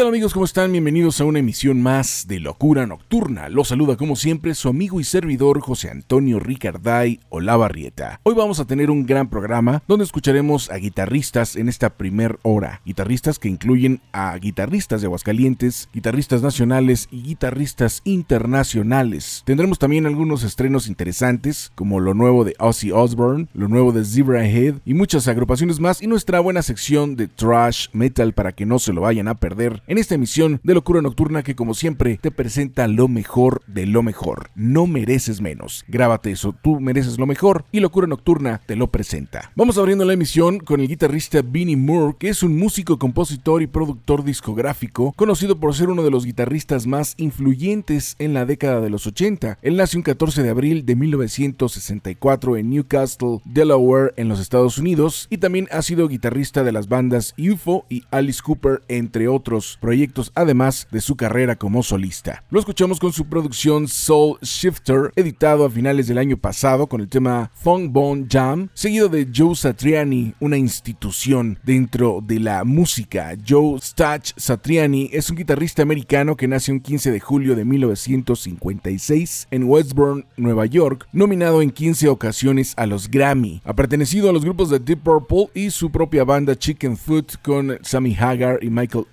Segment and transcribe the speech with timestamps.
[0.00, 0.32] Tal amigos?
[0.32, 0.72] ¿Cómo están?
[0.72, 3.50] Bienvenidos a una emisión más de Locura Nocturna.
[3.50, 8.18] Los saluda como siempre su amigo y servidor José Antonio Ricarday Olavarrieta.
[8.22, 12.80] Hoy vamos a tener un gran programa donde escucharemos a guitarristas en esta primer hora.
[12.86, 19.42] Guitarristas que incluyen a guitarristas de Aguascalientes, guitarristas nacionales y guitarristas internacionales.
[19.44, 24.48] Tendremos también algunos estrenos interesantes como lo nuevo de Ozzy Osbourne, lo nuevo de Zebra
[24.48, 28.78] Head y muchas agrupaciones más y nuestra buena sección de trash metal para que no
[28.78, 32.30] se lo vayan a perder en esta emisión de Locura Nocturna que como siempre te
[32.30, 34.50] presenta lo mejor de lo mejor.
[34.54, 35.84] No mereces menos.
[35.88, 39.50] Grábate eso, tú mereces lo mejor y Locura Nocturna te lo presenta.
[39.56, 43.66] Vamos abriendo la emisión con el guitarrista Vinnie Moore, que es un músico, compositor y
[43.66, 48.90] productor discográfico, conocido por ser uno de los guitarristas más influyentes en la década de
[48.90, 49.58] los 80.
[49.60, 55.26] Él nació un 14 de abril de 1964 en Newcastle, Delaware, en los Estados Unidos,
[55.30, 60.30] y también ha sido guitarrista de las bandas UFO y Alice Cooper, entre otros proyectos
[60.34, 62.44] además de su carrera como solista.
[62.50, 67.08] Lo escuchamos con su producción Soul Shifter, editado a finales del año pasado con el
[67.08, 73.36] tema Funk Bone Jam, seguido de Joe Satriani, una institución dentro de la música.
[73.46, 79.48] Joe Stach Satriani es un guitarrista americano que nace un 15 de julio de 1956
[79.50, 83.62] en Westbourne, Nueva York, nominado en 15 ocasiones a los Grammy.
[83.64, 87.78] Ha pertenecido a los grupos de Deep Purple y su propia banda Chicken Foot con
[87.82, 89.06] Sammy Hagar y Michael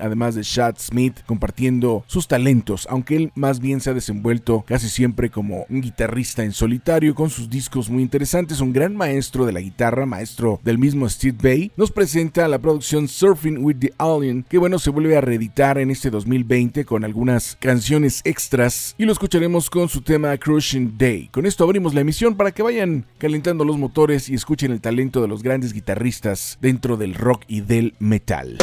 [0.00, 4.88] Además de Chad Smith, compartiendo sus talentos, aunque él más bien se ha desenvuelto casi
[4.88, 9.52] siempre como un guitarrista en solitario con sus discos muy interesantes, un gran maestro de
[9.52, 14.44] la guitarra, maestro del mismo Steve Bay, nos presenta la producción Surfing with the Alien,
[14.48, 19.12] que bueno, se vuelve a reeditar en este 2020 con algunas canciones extras y lo
[19.12, 21.28] escucharemos con su tema Crushing Day.
[21.28, 25.22] Con esto abrimos la emisión para que vayan calentando los motores y escuchen el talento
[25.22, 28.58] de los grandes guitarristas dentro del rock y del metal.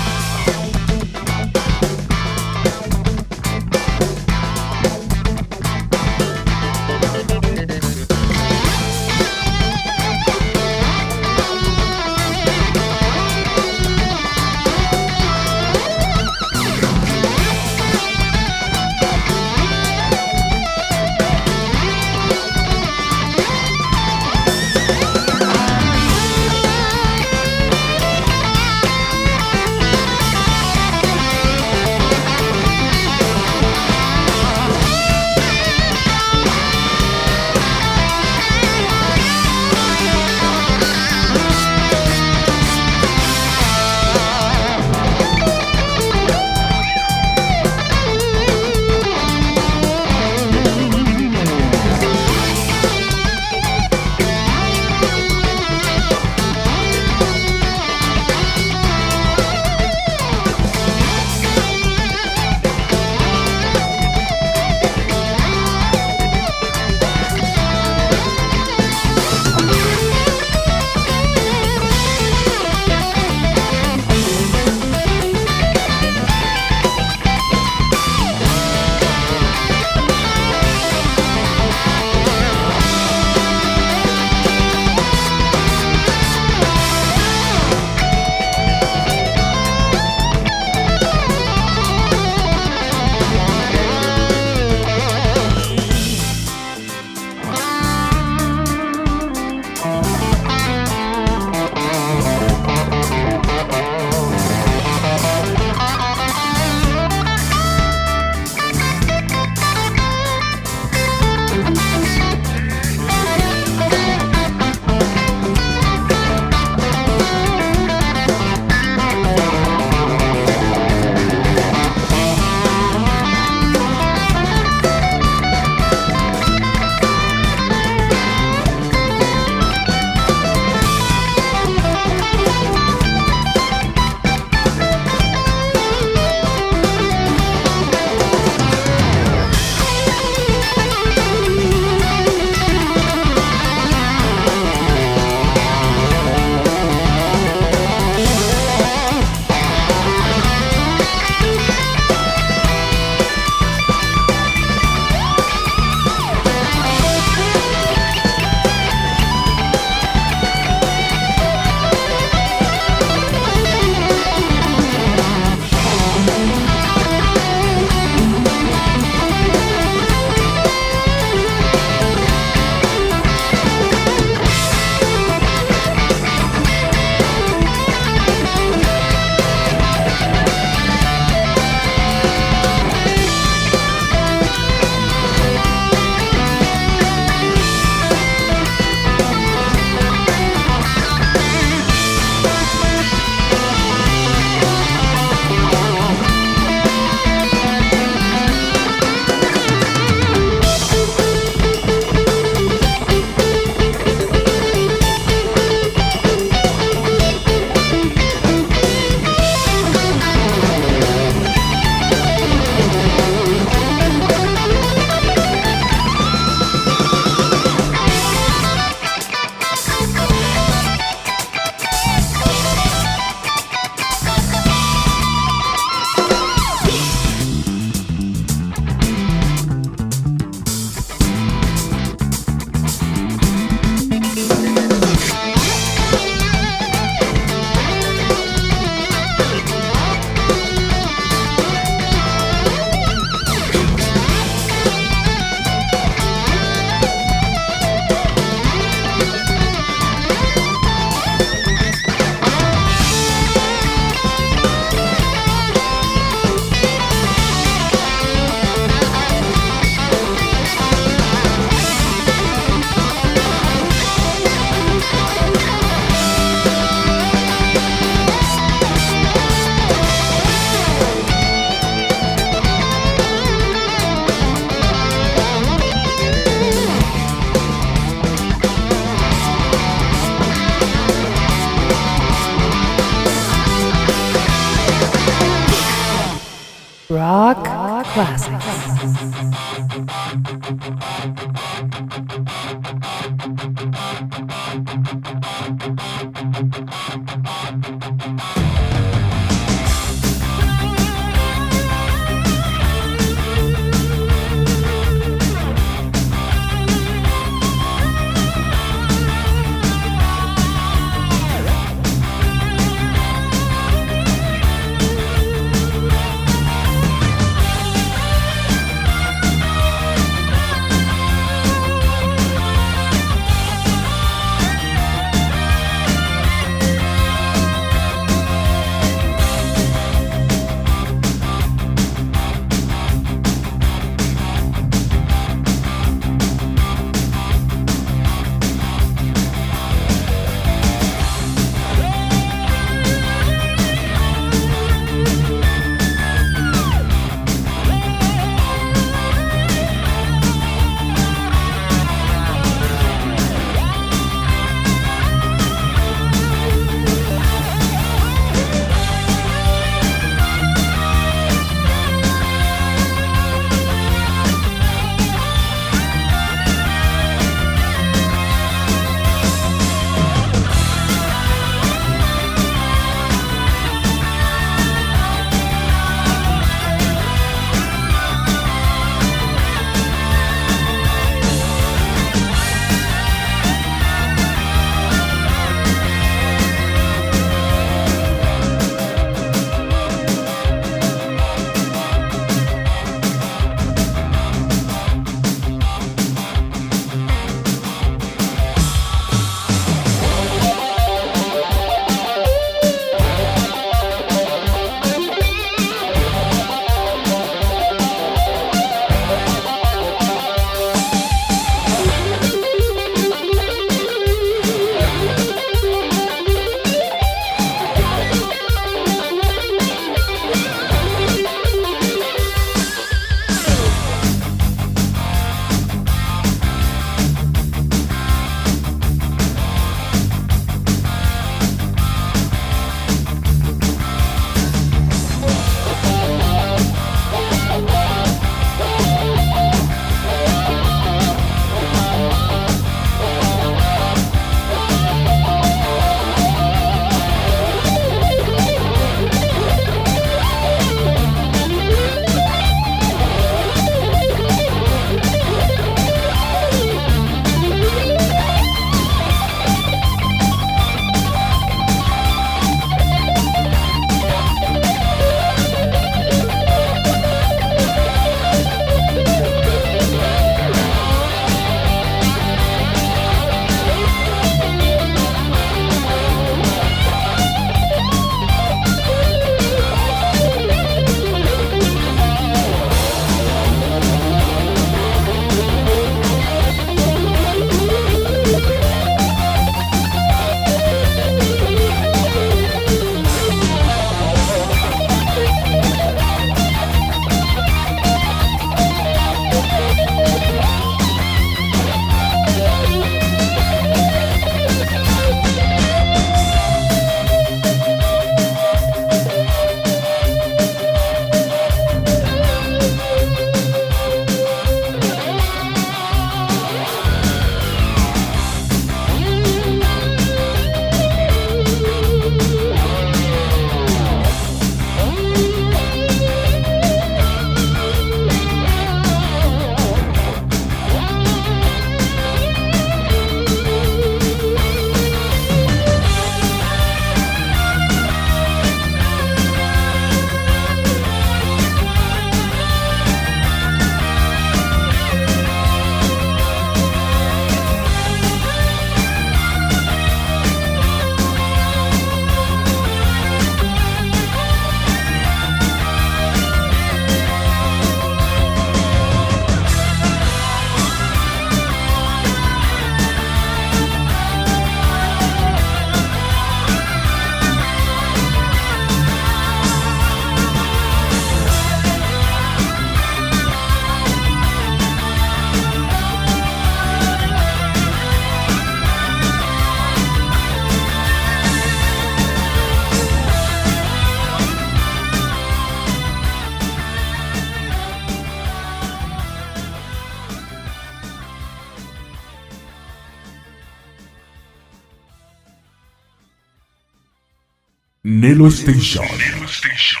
[598.66, 600.00] Nelo Station.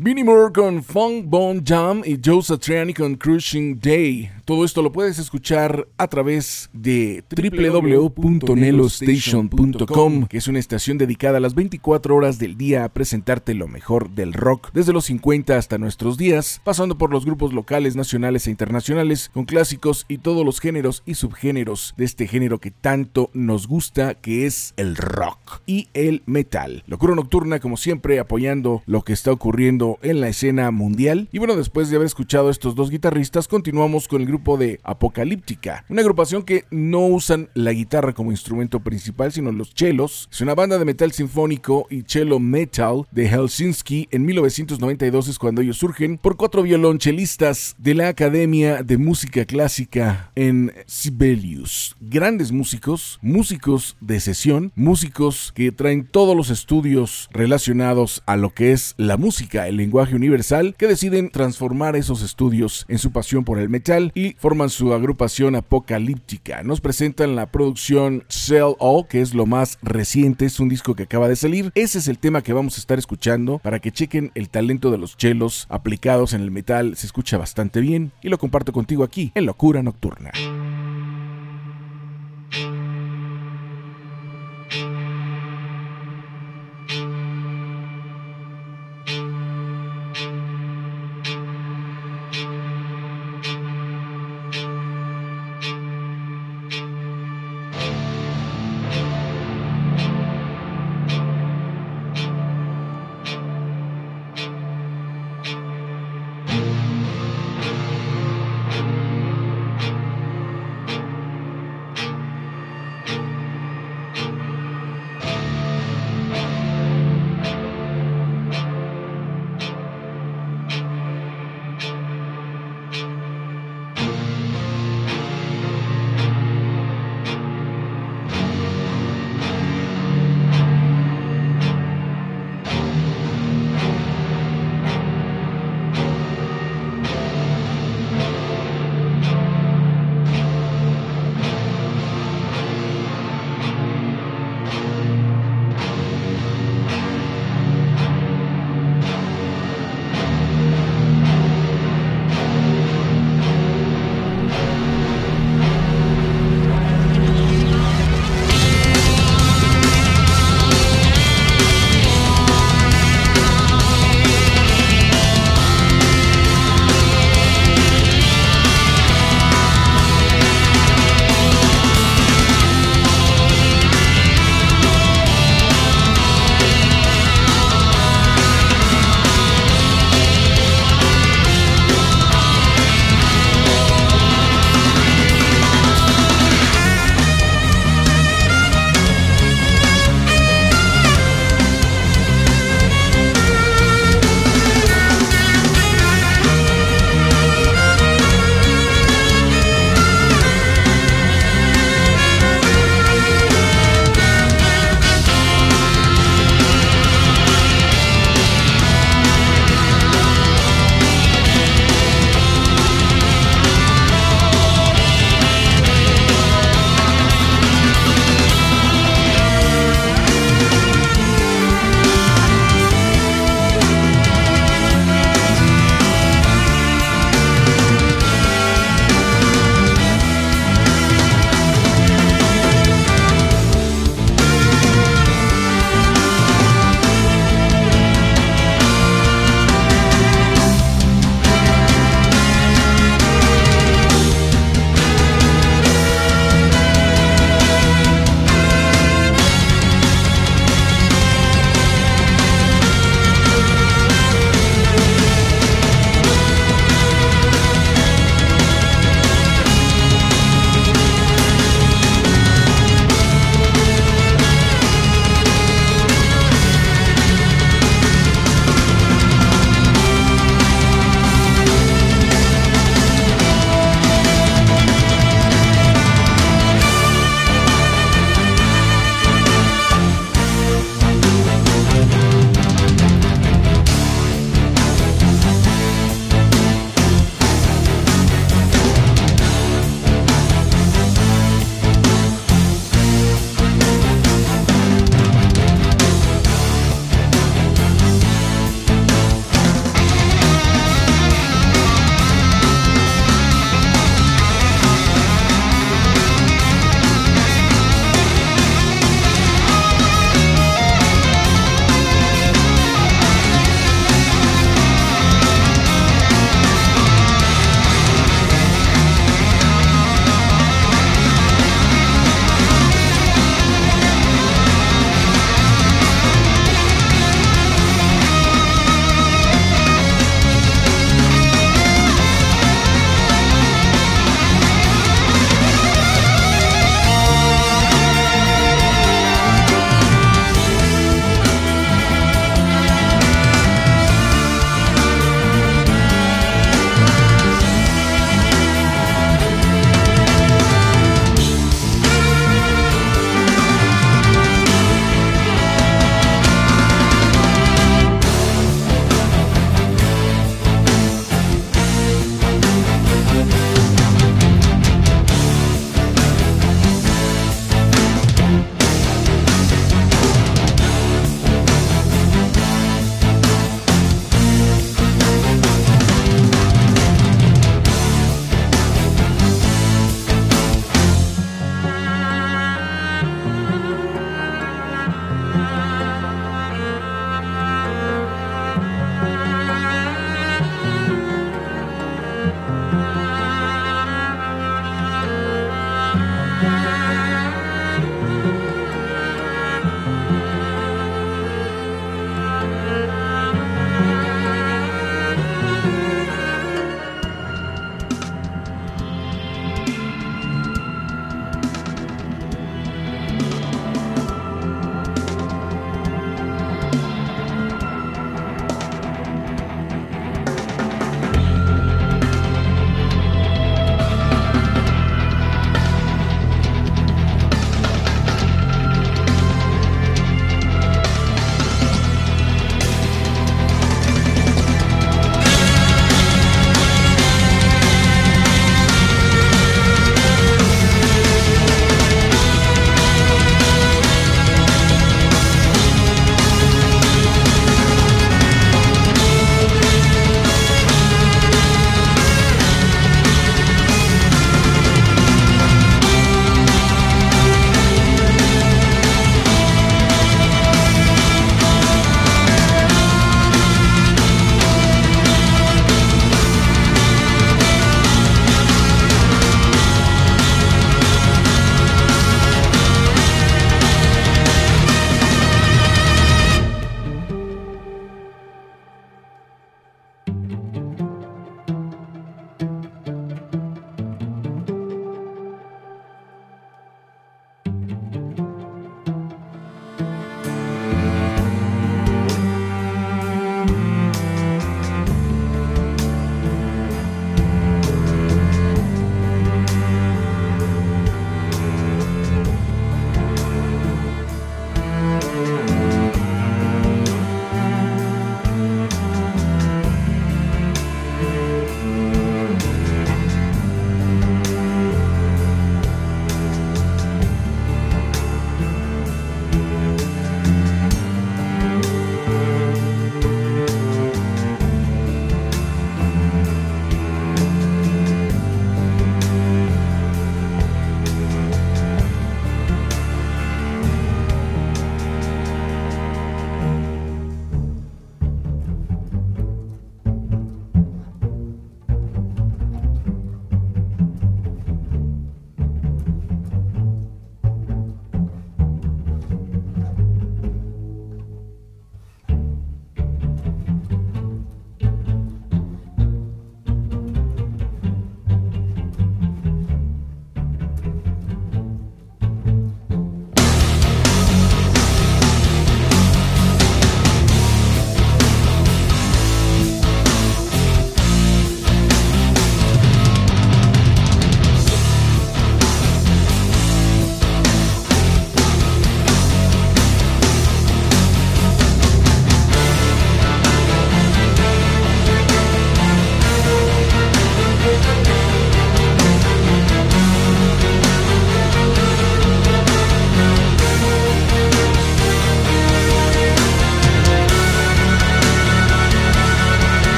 [0.00, 4.30] Vinnie Moore con Funk Bone Jam y Joe Satriani con Crushing Day.
[4.44, 11.40] Todo esto lo puedes escuchar a través de www.nelostation.com, que es una estación dedicada a
[11.40, 15.76] las 24 horas del día a presentarte lo mejor del rock, desde los 50 hasta
[15.76, 20.60] nuestros días, pasando por los grupos locales, nacionales e internacionales, con clásicos y todos los
[20.60, 25.88] géneros y subgéneros de este género que tanto nos gusta, que es el rock y
[25.92, 26.84] el metal.
[26.86, 31.28] Locura Nocturna, como siempre, apoyando lo que está ocurriendo en la escena mundial.
[31.32, 35.84] Y bueno, después de haber escuchado estos dos guitarristas, continuamos con el grupo de Apocalíptica,
[35.88, 40.28] una agrupación que no usan la guitarra como instrumento principal, sino los chelos.
[40.32, 44.08] Es una banda de metal sinfónico y cello metal de Helsinki.
[44.10, 50.30] En 1992 es cuando ellos surgen por cuatro violonchelistas de la Academia de Música Clásica
[50.34, 51.96] en Sibelius.
[52.00, 58.72] Grandes músicos, músicos de sesión, músicos que traen todos los estudios relacionados a lo que
[58.72, 63.58] es la música, el lenguaje universal, que deciden transformar esos estudios en su pasión por
[63.58, 66.62] el metal y forman su agrupación apocalíptica.
[66.62, 71.04] Nos presentan la producción Sell All, que es lo más reciente, es un disco que
[71.04, 71.70] acaba de salir.
[71.74, 74.98] Ese es el tema que vamos a estar escuchando para que chequen el talento de
[74.98, 76.96] los chelos aplicados en el metal.
[76.96, 80.32] Se escucha bastante bien y lo comparto contigo aquí en Locura Nocturna.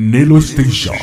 [0.00, 0.94] Nelo Station.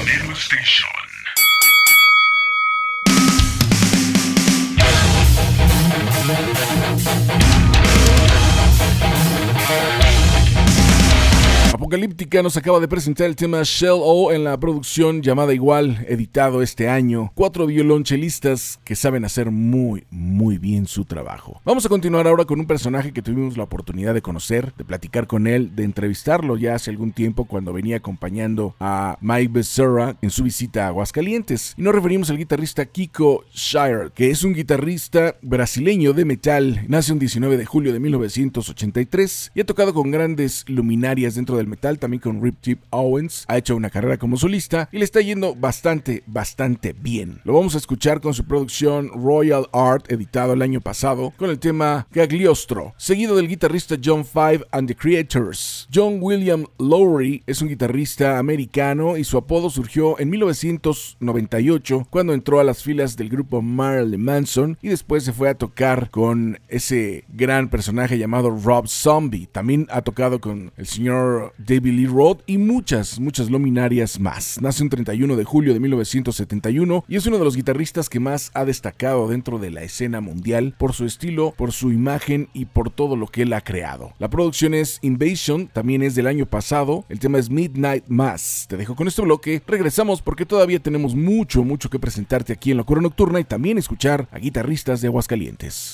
[11.85, 16.63] Apocalíptica nos acaba de presentar el tema Shell O en la producción llamada igual, editado
[16.63, 17.31] este año.
[17.35, 21.61] Cuatro violonchelistas que saben hacer muy, muy bien su trabajo.
[21.63, 25.27] Vamos a continuar ahora con un personaje que tuvimos la oportunidad de conocer, de platicar
[25.27, 30.31] con él, de entrevistarlo ya hace algún tiempo cuando venía acompañando a Mike Becerra en
[30.31, 31.75] su visita a Aguascalientes.
[31.77, 36.83] Y nos referimos al guitarrista Kiko Shire, que es un guitarrista brasileño de metal.
[36.87, 41.74] Nace un 19 de julio de 1983 y ha tocado con grandes luminarias dentro del
[41.75, 43.45] también con Rip Tip Owens.
[43.47, 47.41] Ha hecho una carrera como solista y le está yendo bastante, bastante bien.
[47.43, 51.59] Lo vamos a escuchar con su producción Royal Art, editado el año pasado, con el
[51.59, 55.87] tema Gagliostro, seguido del guitarrista John Five and the Creators.
[55.93, 62.59] John William Lowry es un guitarrista americano y su apodo surgió en 1998 cuando entró
[62.59, 67.25] a las filas del grupo Marilyn Manson y después se fue a tocar con ese
[67.29, 69.47] gran personaje llamado Rob Zombie.
[69.51, 74.61] También ha tocado con el señor David Lee Roth y muchas, muchas luminarias más.
[74.61, 78.51] Nace un 31 de julio de 1971 y es uno de los guitarristas que más
[78.53, 82.91] ha destacado dentro de la escena mundial por su estilo, por su imagen y por
[82.91, 84.13] todo lo que él ha creado.
[84.19, 87.05] La producción es Invasion, también es del año pasado.
[87.09, 88.65] El tema es Midnight Mass.
[88.69, 89.63] Te dejo con este bloque.
[89.65, 94.27] Regresamos porque todavía tenemos mucho, mucho que presentarte aquí en Locura Nocturna y también escuchar
[94.31, 95.93] a guitarristas de Aguascalientes.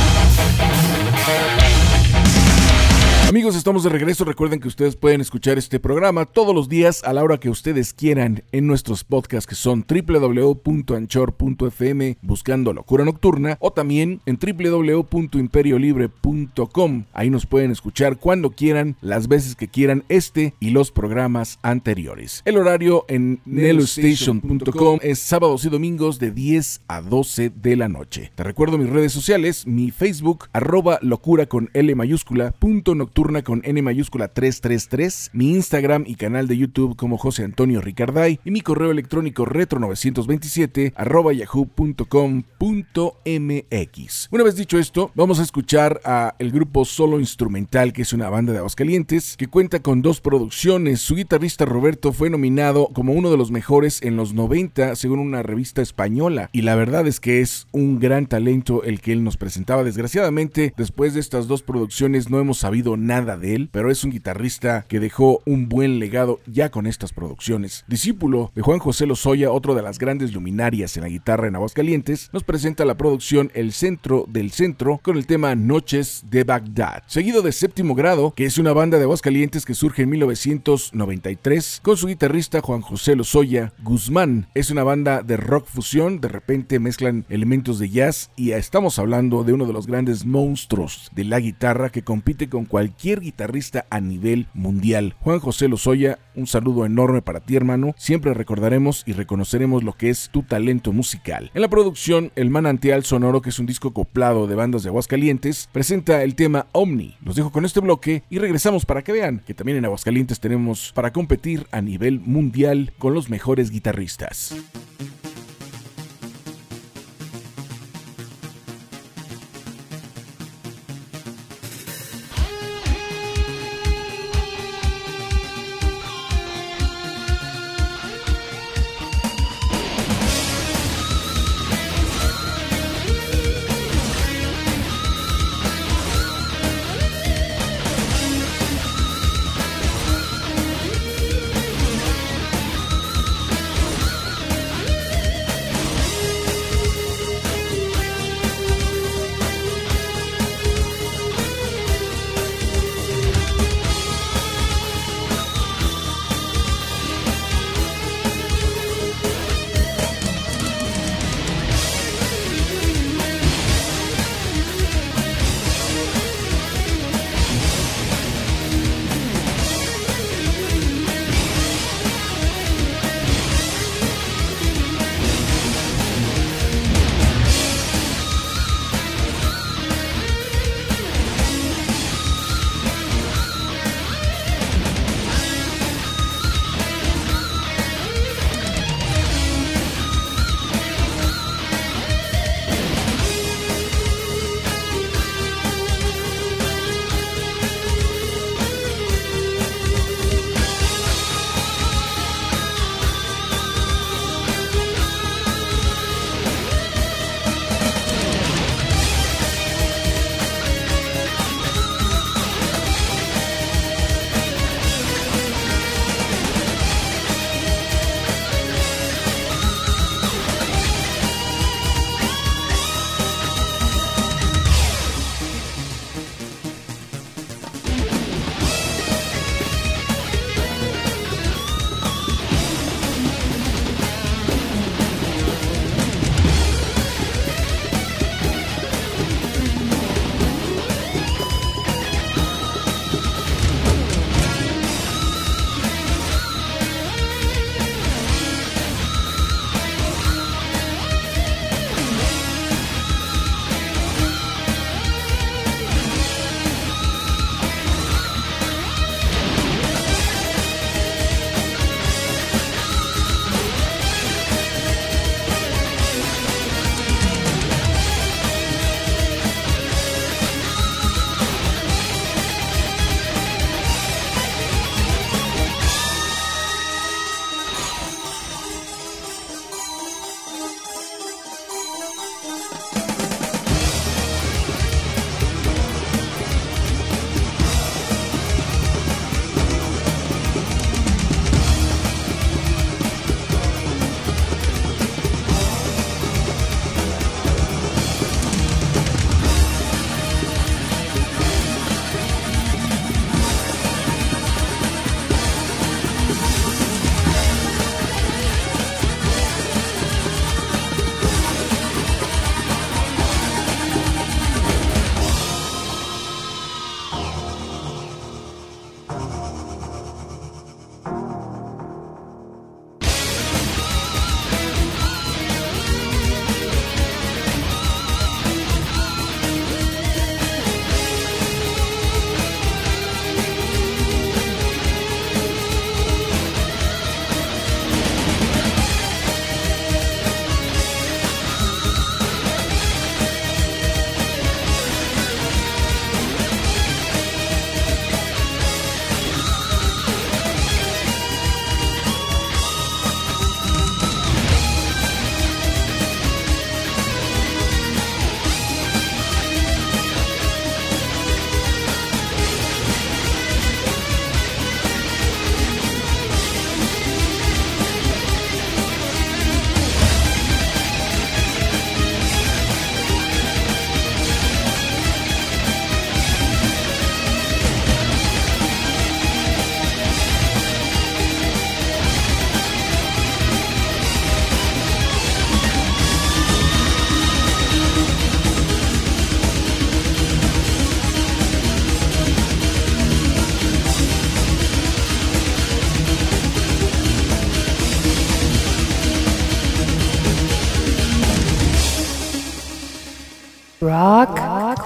[3.31, 4.25] Amigos, estamos de regreso.
[4.25, 7.93] Recuerden que ustedes pueden escuchar este programa todos los días a la hora que ustedes
[7.93, 17.05] quieran en nuestros podcasts que son www.anchor.fm buscando Locura Nocturna o también en www.imperiolibre.com.
[17.13, 22.41] Ahí nos pueden escuchar cuando quieran, las veces que quieran este y los programas anteriores.
[22.43, 28.33] El horario en nelostation.com es sábados y domingos de 10 a 12 de la noche.
[28.35, 33.61] Te recuerdo mis redes sociales, mi Facebook, arroba locura con L mayúscula, punto nocturna con
[33.63, 38.61] N mayúscula 333, mi Instagram y canal de YouTube como José Antonio Ricarday y mi
[38.61, 42.07] correo electrónico retro927 arroba yahoo.com.mx.
[44.31, 48.27] Una vez dicho esto, vamos a escuchar a el grupo Solo Instrumental, que es una
[48.27, 51.01] banda de Aguascalientes, que cuenta con dos producciones.
[51.01, 55.43] Su guitarrista Roberto fue nominado como uno de los mejores en los 90 según una
[55.43, 59.37] revista española y la verdad es que es un gran talento el que él nos
[59.37, 59.83] presentaba.
[59.83, 64.05] Desgraciadamente, después de estas dos producciones no hemos sabido nada nada de él, pero es
[64.05, 67.83] un guitarrista que dejó un buen legado ya con estas producciones.
[67.89, 72.29] Discípulo de Juan José Lozoya, otro de las grandes luminarias en la guitarra en Aguascalientes,
[72.31, 77.41] nos presenta la producción El Centro del Centro con el tema Noches de Bagdad, seguido
[77.41, 82.07] de Séptimo Grado, que es una banda de Aguascalientes que surge en 1993 con su
[82.07, 84.47] guitarrista Juan José Lozoya Guzmán.
[84.53, 89.43] Es una banda de rock fusión, de repente mezclan elementos de jazz y estamos hablando
[89.43, 93.99] de uno de los grandes monstruos de la guitarra que compite con cualquier guitarrista a
[93.99, 95.15] nivel mundial.
[95.19, 100.09] Juan José Lozoya, un saludo enorme para ti hermano, siempre recordaremos y reconoceremos lo que
[100.09, 101.51] es tu talento musical.
[101.53, 105.69] En la producción El Manantial Sonoro, que es un disco coplado de bandas de Aguascalientes,
[105.71, 107.15] presenta el tema Omni.
[107.23, 110.91] Los dejo con este bloque y regresamos para que vean que también en Aguascalientes tenemos
[110.93, 114.55] para competir a nivel mundial con los mejores guitarristas.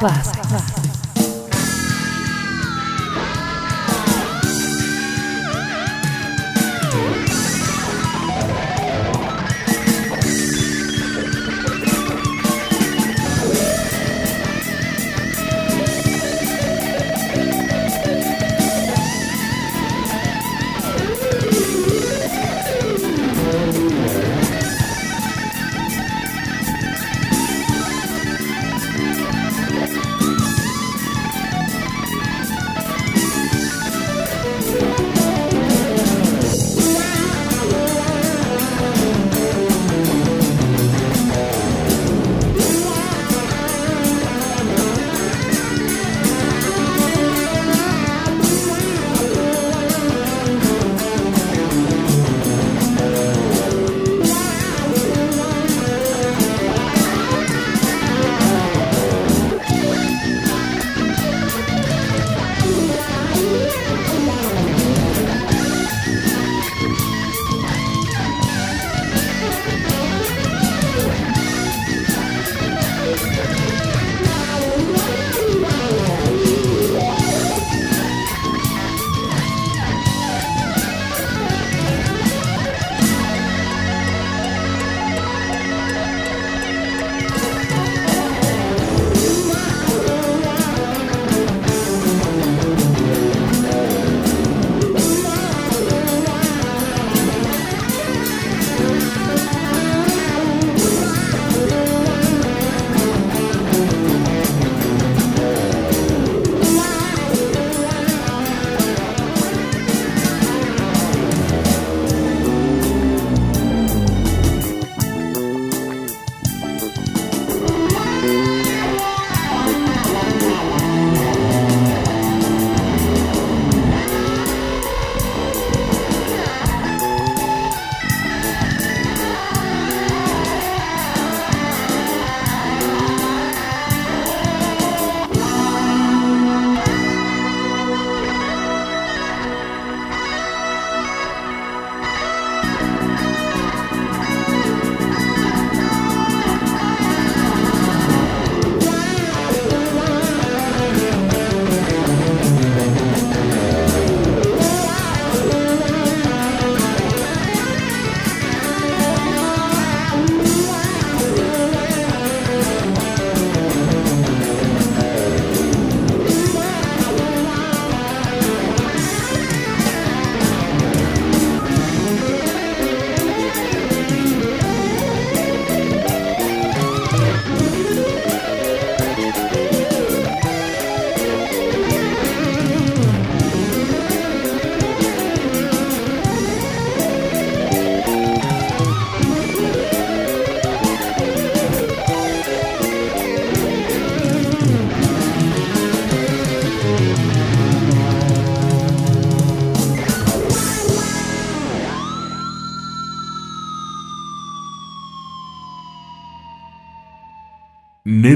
[0.06, 0.35] Classics.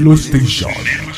[0.00, 1.09] Nelo Station.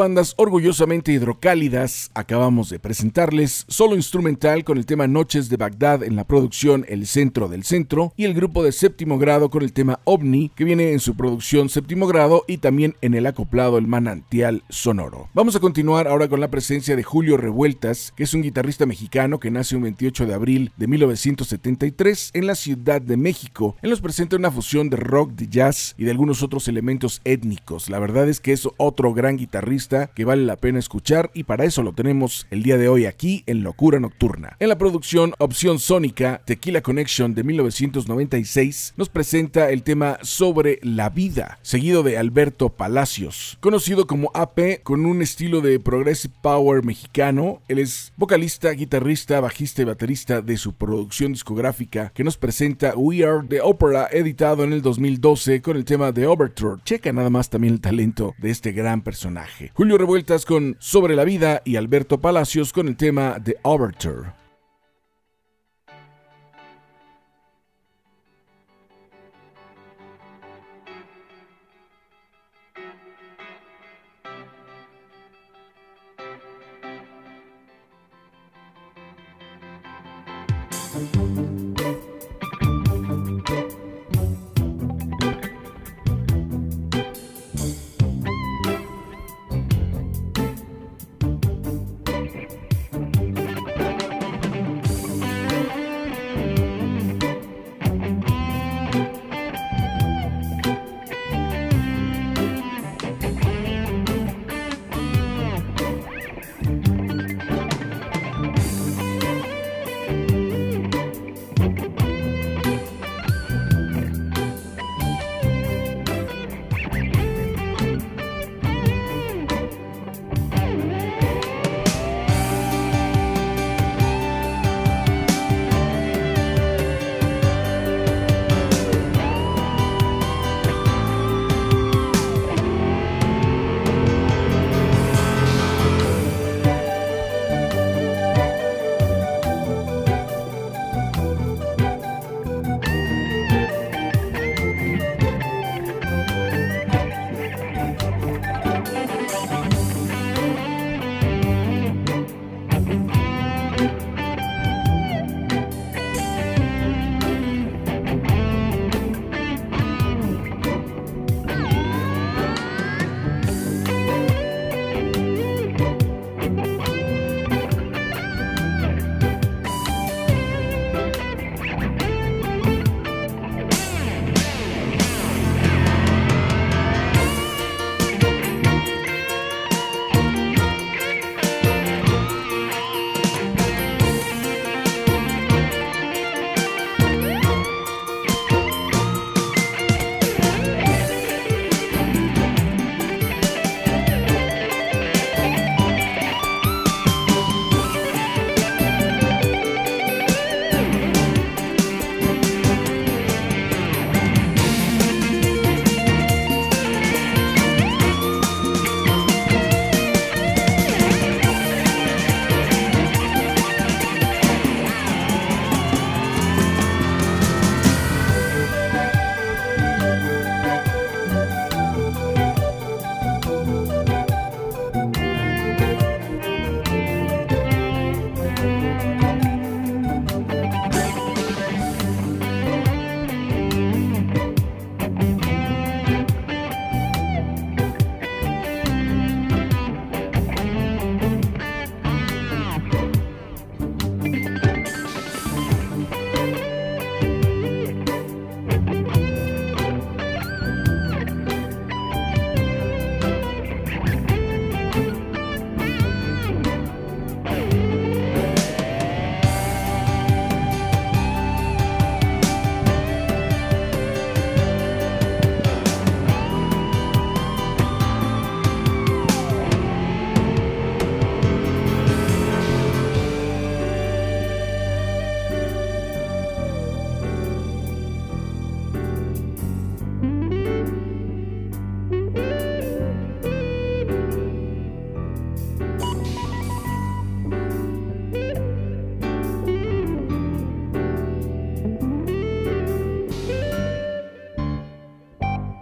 [0.00, 6.16] Bandas orgullosamente hidrocálidas acabamos de presentarles, solo instrumental con el tema Noches de Bagdad en
[6.16, 10.00] la producción El Centro del Centro y el grupo de séptimo grado con el tema
[10.04, 14.62] OVNI que viene en su producción séptimo grado y también en el acoplado El Manantial
[14.70, 15.28] Sonoro.
[15.34, 19.38] Vamos a continuar ahora con la presencia de Julio Revueltas, que es un guitarrista mexicano
[19.38, 23.76] que nace un 28 de abril de 1973 en la Ciudad de México.
[23.82, 27.90] Él nos presenta una fusión de rock, de jazz y de algunos otros elementos étnicos.
[27.90, 31.64] La verdad es que es otro gran guitarrista que vale la pena escuchar y para
[31.64, 34.56] eso lo tenemos el día de hoy aquí en Locura Nocturna.
[34.60, 41.10] En la producción Opción Sónica, Tequila Connection de 1996, nos presenta el tema Sobre la
[41.10, 47.60] Vida, seguido de Alberto Palacios, conocido como AP con un estilo de progressive power mexicano.
[47.66, 53.24] Él es vocalista, guitarrista, bajista y baterista de su producción discográfica que nos presenta We
[53.24, 56.80] Are the Opera, editado en el 2012 con el tema de Overture.
[56.84, 59.69] Checa nada más también el talento de este gran personaje.
[59.74, 64.39] Julio Revueltas con Sobre la Vida y Alberto Palacios con el tema de Overture.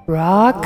[0.08, 0.64] Rock,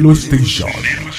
[0.00, 1.09] Nelo Station.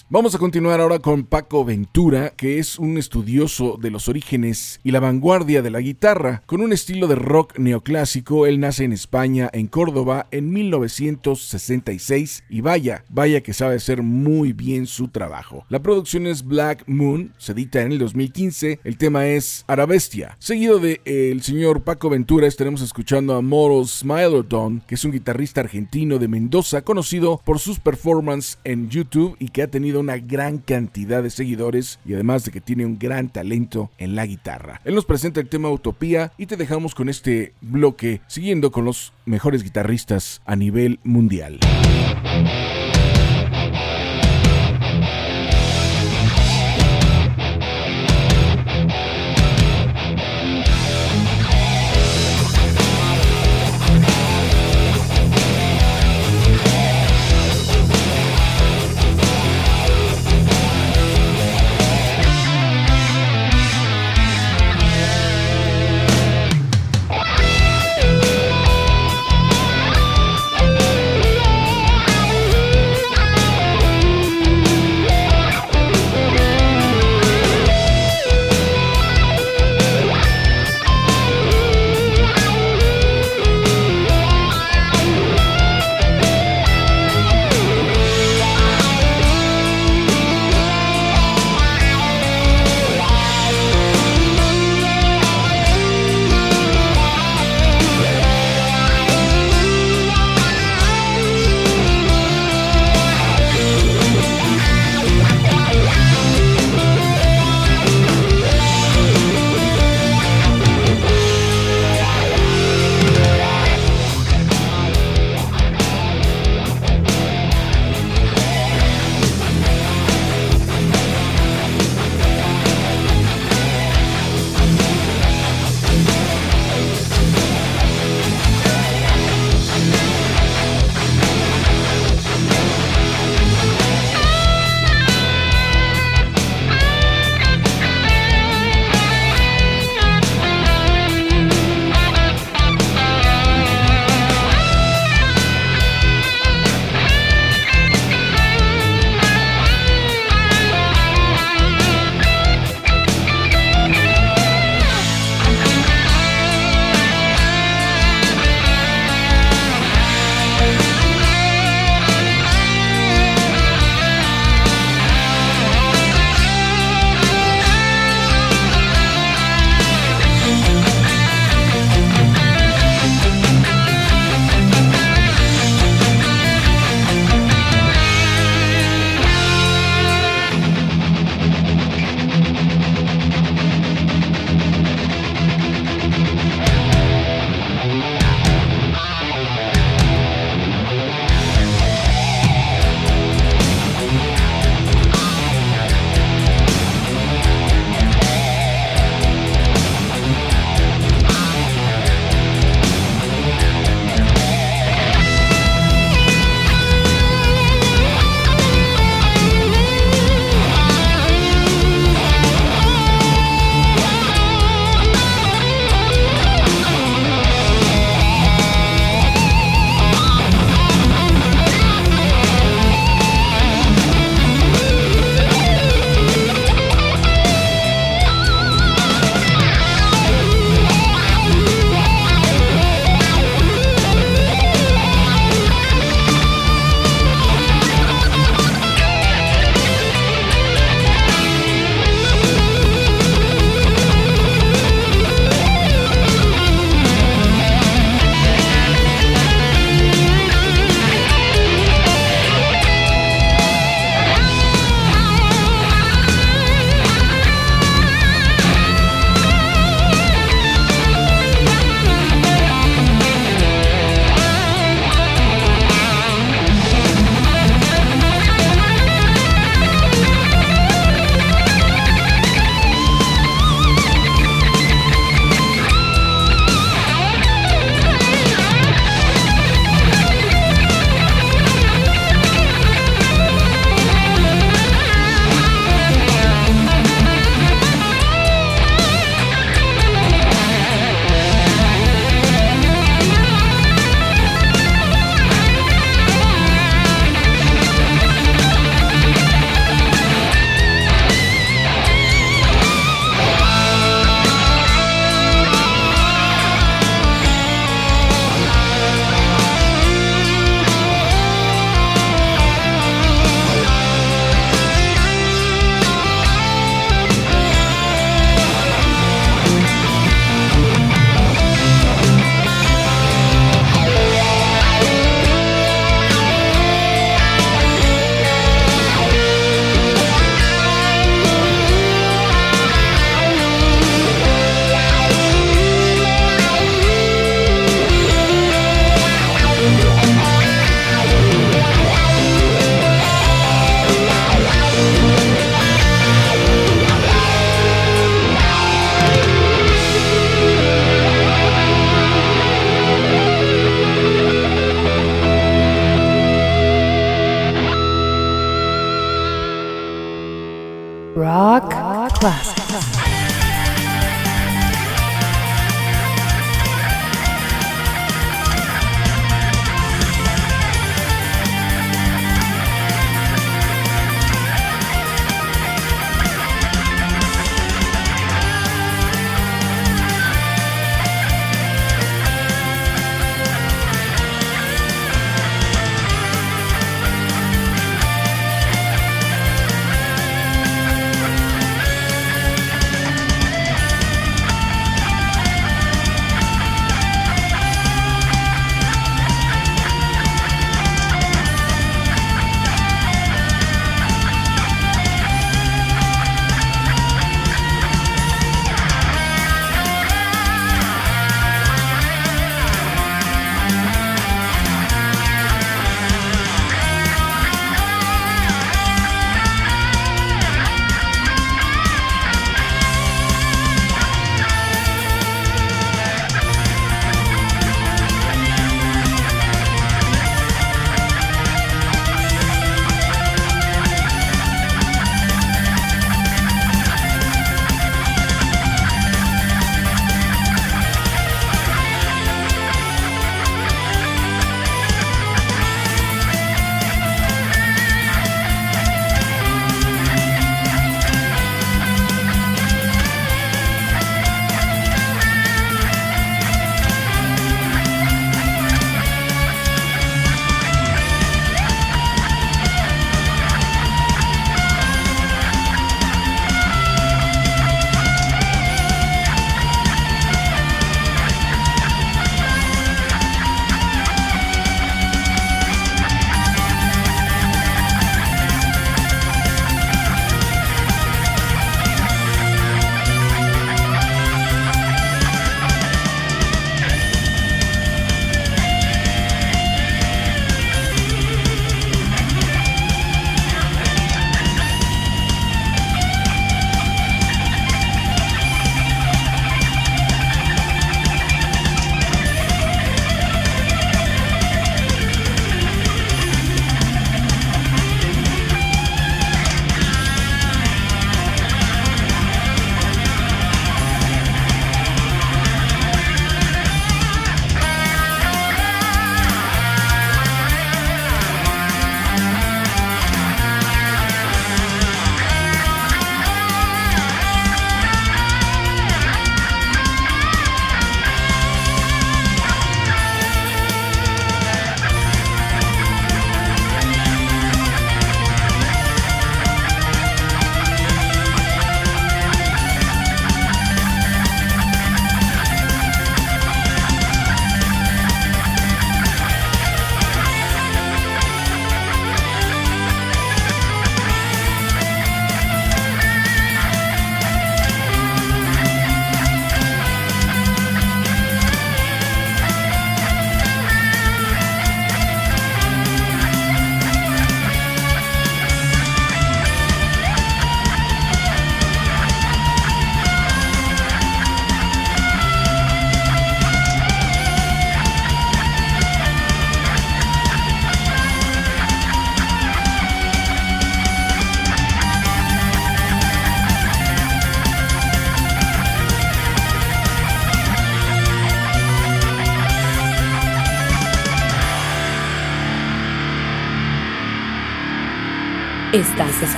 [0.10, 4.92] Vamos a continuar ahora con Paco Ventura, que es un estudioso de los orígenes y
[4.92, 6.44] la vanguardia de la guitarra.
[6.46, 12.62] Con un estilo de rock neoclásico, él nace en España, en Córdoba, en 1966 y
[12.62, 14.23] vaya, vaya que sabe hacer muy
[14.54, 15.66] bien su trabajo.
[15.70, 20.38] La producción es Black Moon, se edita en el 2015, el tema es Arabestia.
[20.40, 25.62] Seguido de el señor Paco Ventura estaremos escuchando a Moro Smilodon, que es un guitarrista
[25.62, 30.58] argentino de Mendoza conocido por sus performances en YouTube y que ha tenido una gran
[30.58, 34.82] cantidad de seguidores y además de que tiene un gran talento en la guitarra.
[34.86, 39.14] Él nos presenta el tema Utopía y te dejamos con este bloque siguiendo con los
[39.26, 41.60] mejores guitarristas a nivel mundial.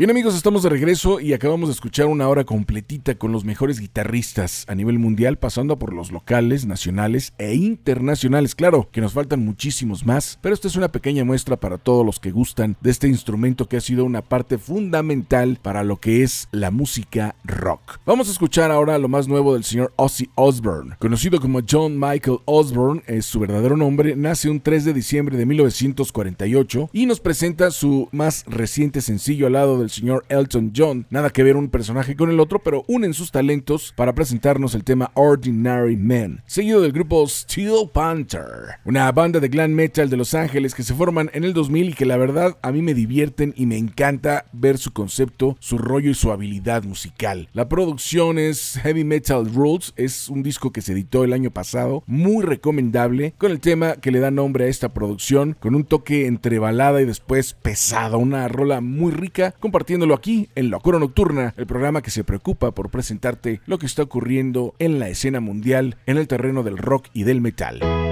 [0.00, 3.80] Bien amigos, estamos de regreso y acabamos de escuchar una hora completita con los mejores
[3.80, 8.54] guitarristas a nivel mundial, pasando por los locales, nacionales e internacionales.
[8.54, 12.18] Claro que nos faltan muchísimos más, pero esta es una pequeña muestra para todos los
[12.18, 16.48] que gustan de este instrumento que ha sido una parte fundamental para lo que es
[16.50, 17.98] la música rock.
[18.06, 22.38] Vamos a escuchar ahora lo más nuevo del señor Ozzy Osbourne, conocido como John Michael
[22.46, 27.70] Osbourne, es su verdadero nombre, nace un 3 de diciembre de 1948 y nos presenta
[27.70, 31.06] su más reciente sencillo al lado del señor Elton John.
[31.10, 34.84] Nada que ver un personaje con el otro, pero unen sus talentos para presentarnos el
[34.84, 40.34] tema Ordinary Men, seguido del grupo Steel Panther, una banda de glam metal de Los
[40.34, 43.54] Ángeles que se forman en el 2000 y que la verdad a mí me divierten
[43.56, 47.48] y me encanta ver su concepto, su rollo y su habilidad musical.
[47.52, 52.02] La producción es Heavy Metal Rules, es un disco que se editó el año pasado,
[52.06, 56.26] muy recomendable, con el tema que le da nombre a esta producción, con un toque
[56.26, 61.66] entre balada y después pesada, una rola muy rica, compartiéndolo aquí en Locura Nocturna, el
[61.66, 66.18] programa que se preocupa por presentarte lo que está ocurriendo en la escena mundial en
[66.18, 68.09] el terreno del rock y del metal.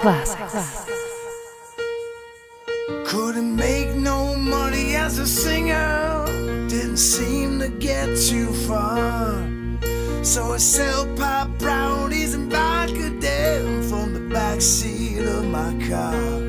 [0.00, 0.86] Classics.
[3.04, 6.24] Couldn't make no money as a singer,
[6.70, 9.46] didn't seem to get too far.
[10.24, 16.40] So I sell pop brownies and vodka down from the backseat of my car.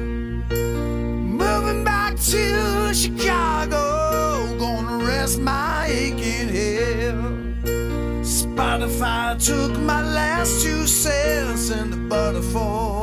[0.49, 7.15] Moving back to Chicago, gonna rest my aching head.
[8.23, 13.00] Spotify took my last two cents and the butterfly.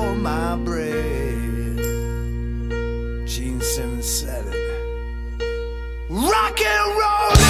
[6.39, 7.48] Rock and roll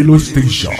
[0.00, 0.72] Nelo Station.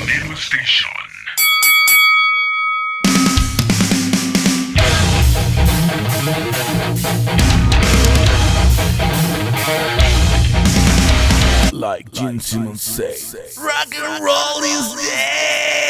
[11.72, 13.58] Like Gene Simmons says.
[13.62, 15.89] Rock and roll is dead.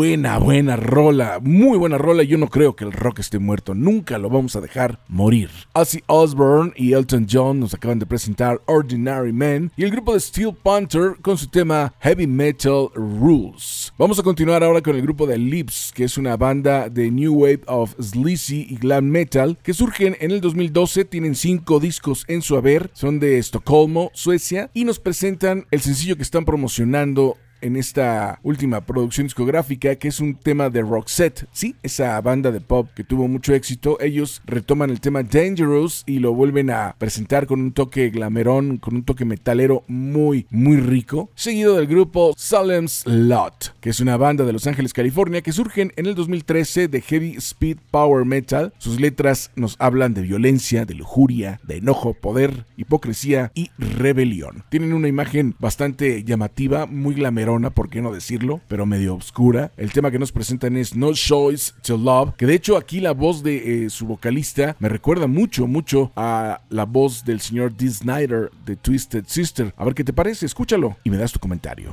[0.00, 2.22] Buena, buena rola, muy buena rola.
[2.22, 5.50] Yo no creo que el rock esté muerto, nunca lo vamos a dejar morir.
[5.74, 10.20] Ozzy Osbourne y Elton John nos acaban de presentar Ordinary Men y el grupo de
[10.20, 13.92] Steel Panther con su tema Heavy Metal Rules.
[13.98, 17.34] Vamos a continuar ahora con el grupo de Lips, que es una banda de New
[17.34, 22.40] Wave of Sleazy y Glam Metal que surgen en el 2012, tienen cinco discos en
[22.40, 27.76] su haber, son de Estocolmo, Suecia y nos presentan el sencillo que están promocionando en
[27.76, 32.88] esta última producción discográfica que es un tema de Roxette, sí, esa banda de pop
[32.94, 33.98] que tuvo mucho éxito.
[34.00, 38.94] Ellos retoman el tema Dangerous y lo vuelven a presentar con un toque glamerón, con
[38.94, 41.30] un toque metalero muy, muy rico.
[41.34, 45.92] Seguido del grupo Salem's Lot, que es una banda de Los Ángeles, California, que surgen
[45.96, 48.72] en el 2013 de Heavy Speed Power Metal.
[48.78, 54.64] Sus letras nos hablan de violencia, de lujuria, de enojo, poder, hipocresía y rebelión.
[54.70, 59.72] Tienen una imagen bastante llamativa, muy glamerosa por qué no decirlo, pero medio oscura.
[59.76, 63.12] El tema que nos presentan es No Choice to Love, que de hecho aquí la
[63.12, 67.90] voz de eh, su vocalista me recuerda mucho, mucho a la voz del señor Dee
[67.90, 69.74] Snyder de Twisted Sister.
[69.76, 71.92] A ver qué te parece, escúchalo y me das tu comentario.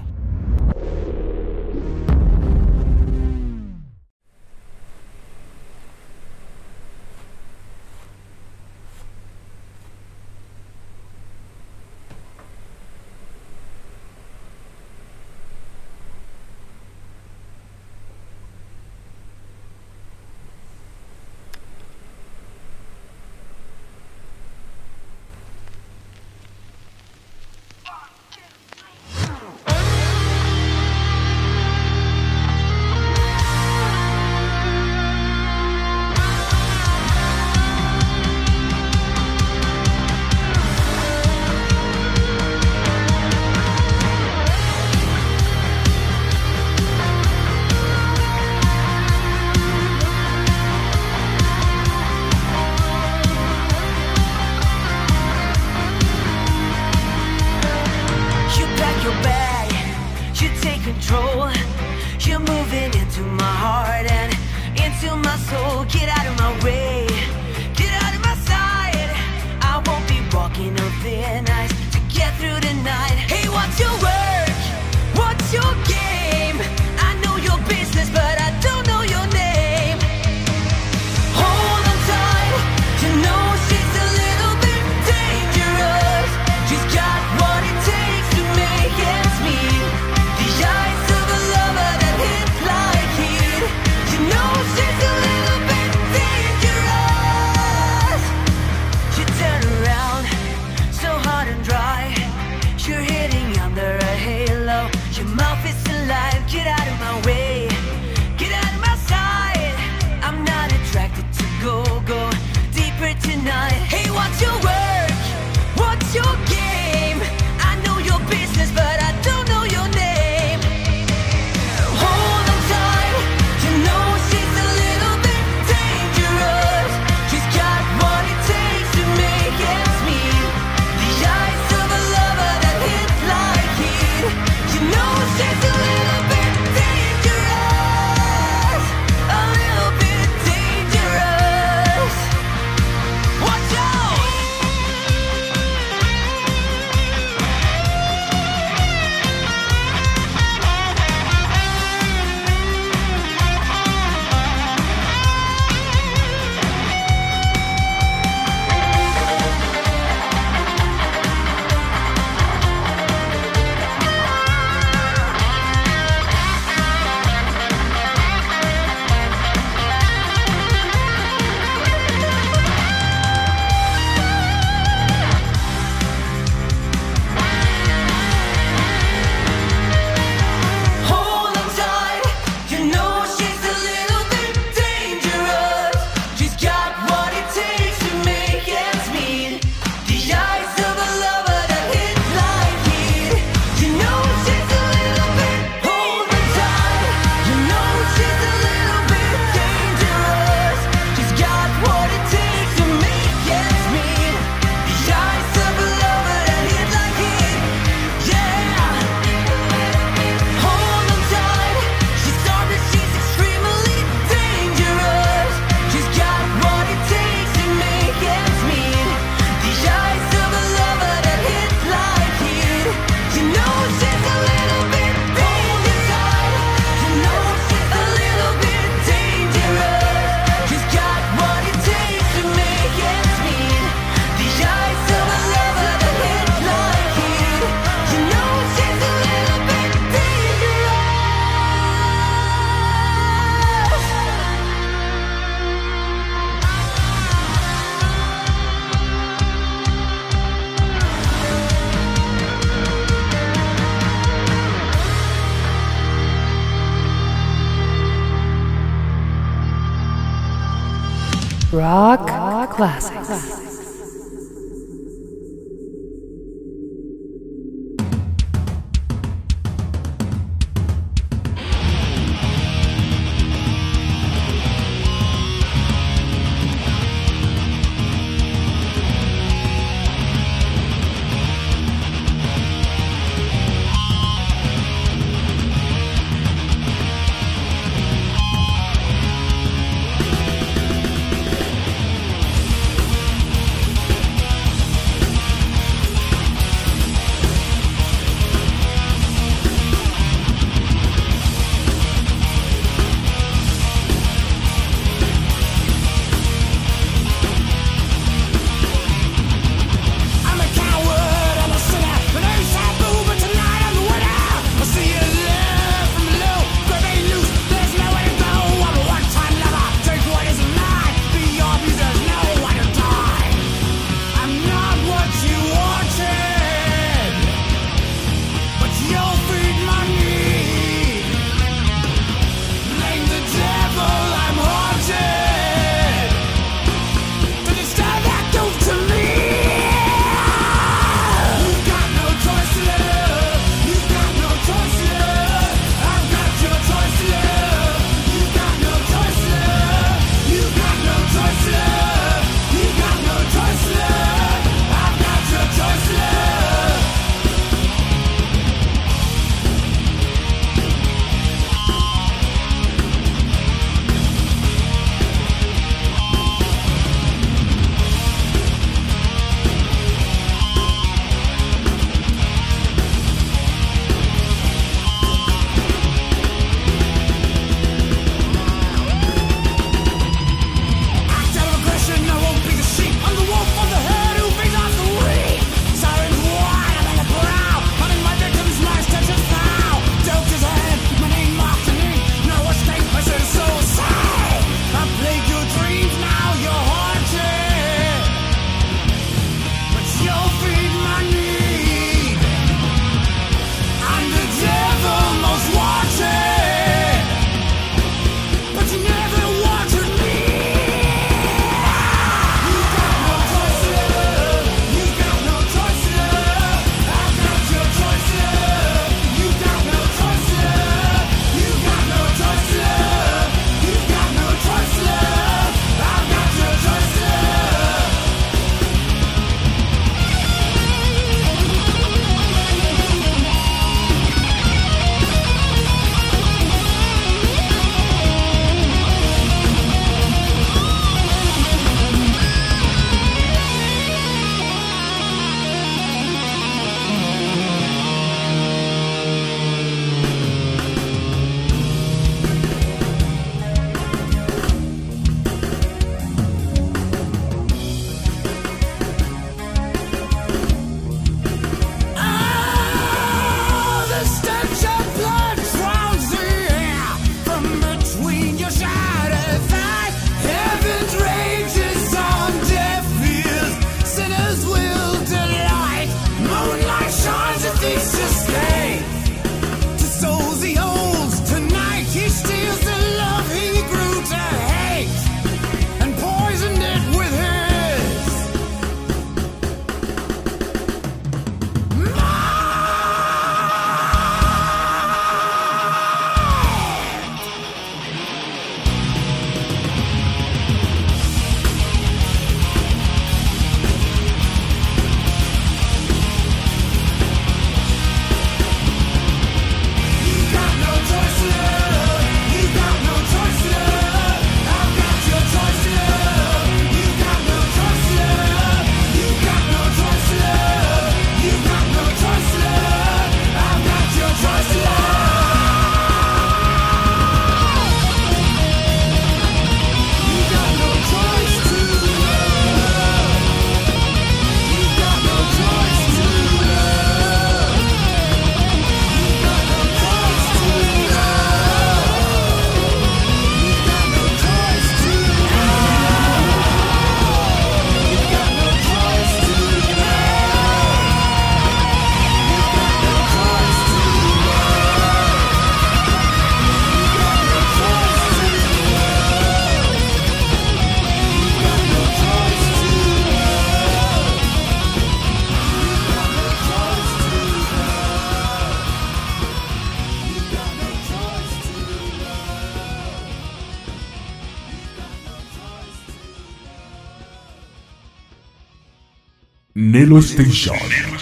[580.21, 581.16] Station.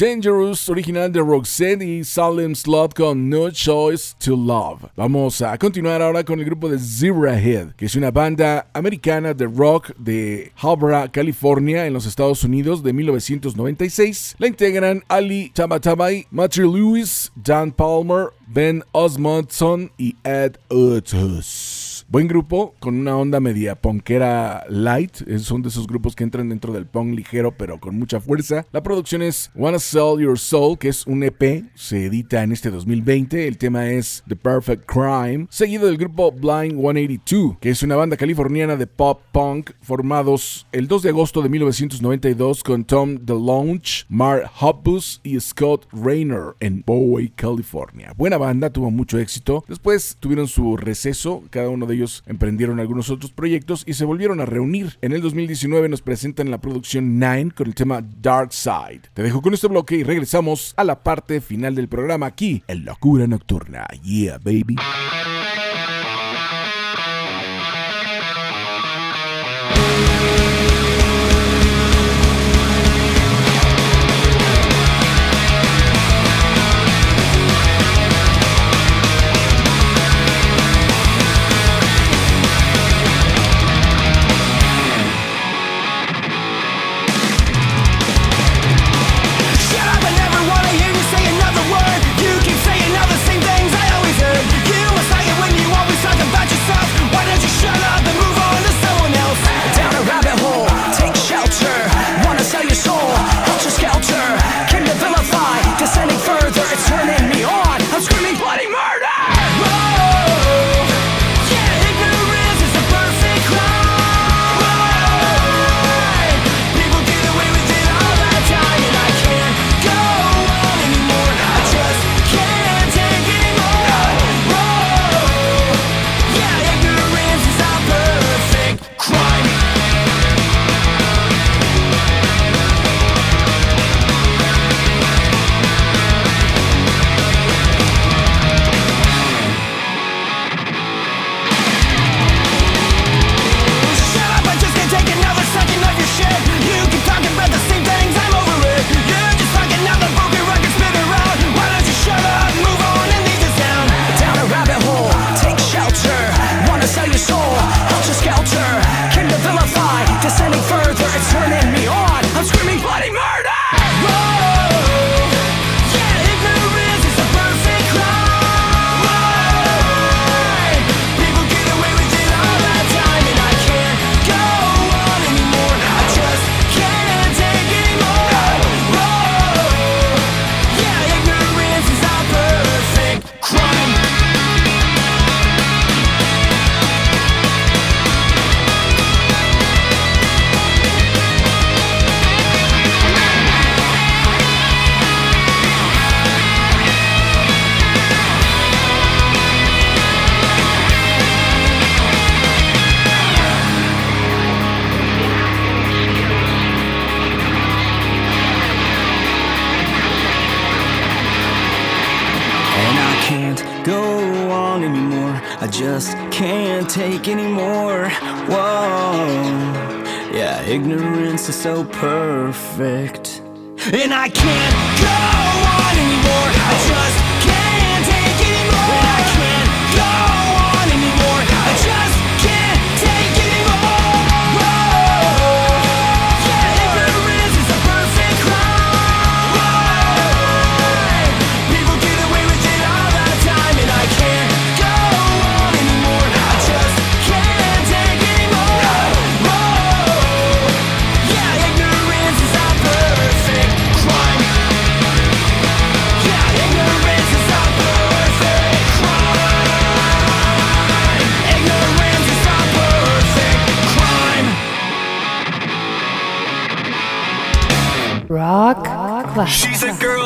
[0.00, 4.90] Dangerous, original de Roxette y Salem Slot con No Choice to Love.
[4.96, 9.34] Vamos a continuar ahora con el grupo de Zebra Head, que es una banda americana
[9.34, 14.36] de rock de Habra, California, en los Estados Unidos de 1996.
[14.38, 21.79] La integran Ali Tabatabay, Matthew Lewis, Dan Palmer, Ben Osmondson y Ed Otis.
[22.12, 25.18] Buen grupo, con una onda media punkera light.
[25.38, 28.66] Son de esos grupos que entran dentro del punk ligero, pero con mucha fuerza.
[28.72, 31.70] La producción es Wanna Sell Your Soul, que es un EP.
[31.76, 33.46] Se edita en este 2020.
[33.46, 35.46] El tema es The Perfect Crime.
[35.50, 40.88] Seguido del grupo Blind 182, que es una banda californiana de pop punk formados el
[40.88, 47.30] 2 de agosto de 1992 con Tom DeLonge, Mark Hoppus y Scott Rayner en Bowie,
[47.36, 48.12] California.
[48.16, 49.64] Buena banda, tuvo mucho éxito.
[49.68, 54.40] Después tuvieron su receso, cada uno de ellos emprendieron algunos otros proyectos y se volvieron
[54.40, 54.98] a reunir.
[55.00, 59.02] En el 2019 nos presentan la producción Nine con el tema Dark Side.
[59.14, 62.84] Te dejo con este bloque y regresamos a la parte final del programa aquí en
[62.84, 63.86] Locura Nocturna.
[64.02, 64.76] Yeah, baby.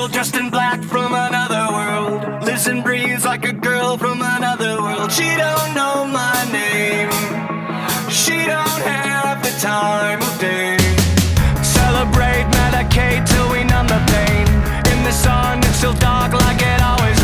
[0.04, 2.44] Girl dressed in black from another world.
[2.44, 5.10] Lives and breathes like a girl from another world.
[5.10, 7.10] She don't know my name.
[8.10, 10.76] She don't have the time of day.
[11.62, 14.46] Celebrate, medicate till we numb the pain.
[14.92, 16.14] In the sun, it's still dark.
[16.32, 17.23] back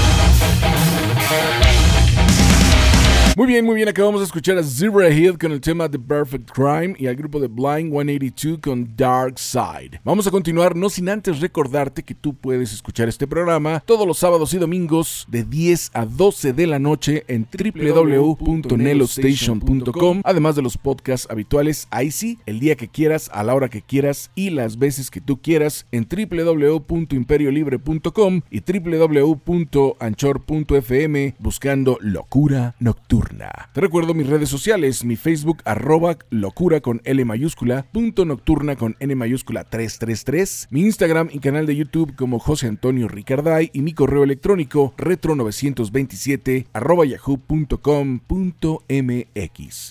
[3.41, 3.89] Muy bien, muy bien.
[3.89, 7.39] Acabamos de escuchar a Zebra Hill con el tema The Perfect Crime y al grupo
[7.39, 9.99] de Blind 182 con Dark Side.
[10.03, 14.19] Vamos a continuar, no sin antes recordarte que tú puedes escuchar este programa todos los
[14.19, 20.21] sábados y domingos de 10 a 12 de la noche en www.nelostation.com.
[20.23, 23.81] Además de los podcasts habituales, ahí sí, el día que quieras, a la hora que
[23.81, 33.30] quieras y las veces que tú quieras en www.imperiolibre.com y www.anchor.fm buscando Locura Nocturna.
[33.73, 39.15] Te recuerdo mis redes sociales, mi Facebook arroba locura con L mayúscula, nocturna con N
[39.15, 44.23] mayúscula 333, mi Instagram y canal de YouTube como José Antonio Ricarday y mi correo
[44.23, 48.25] electrónico retro927 arroba yahoo.com.mx.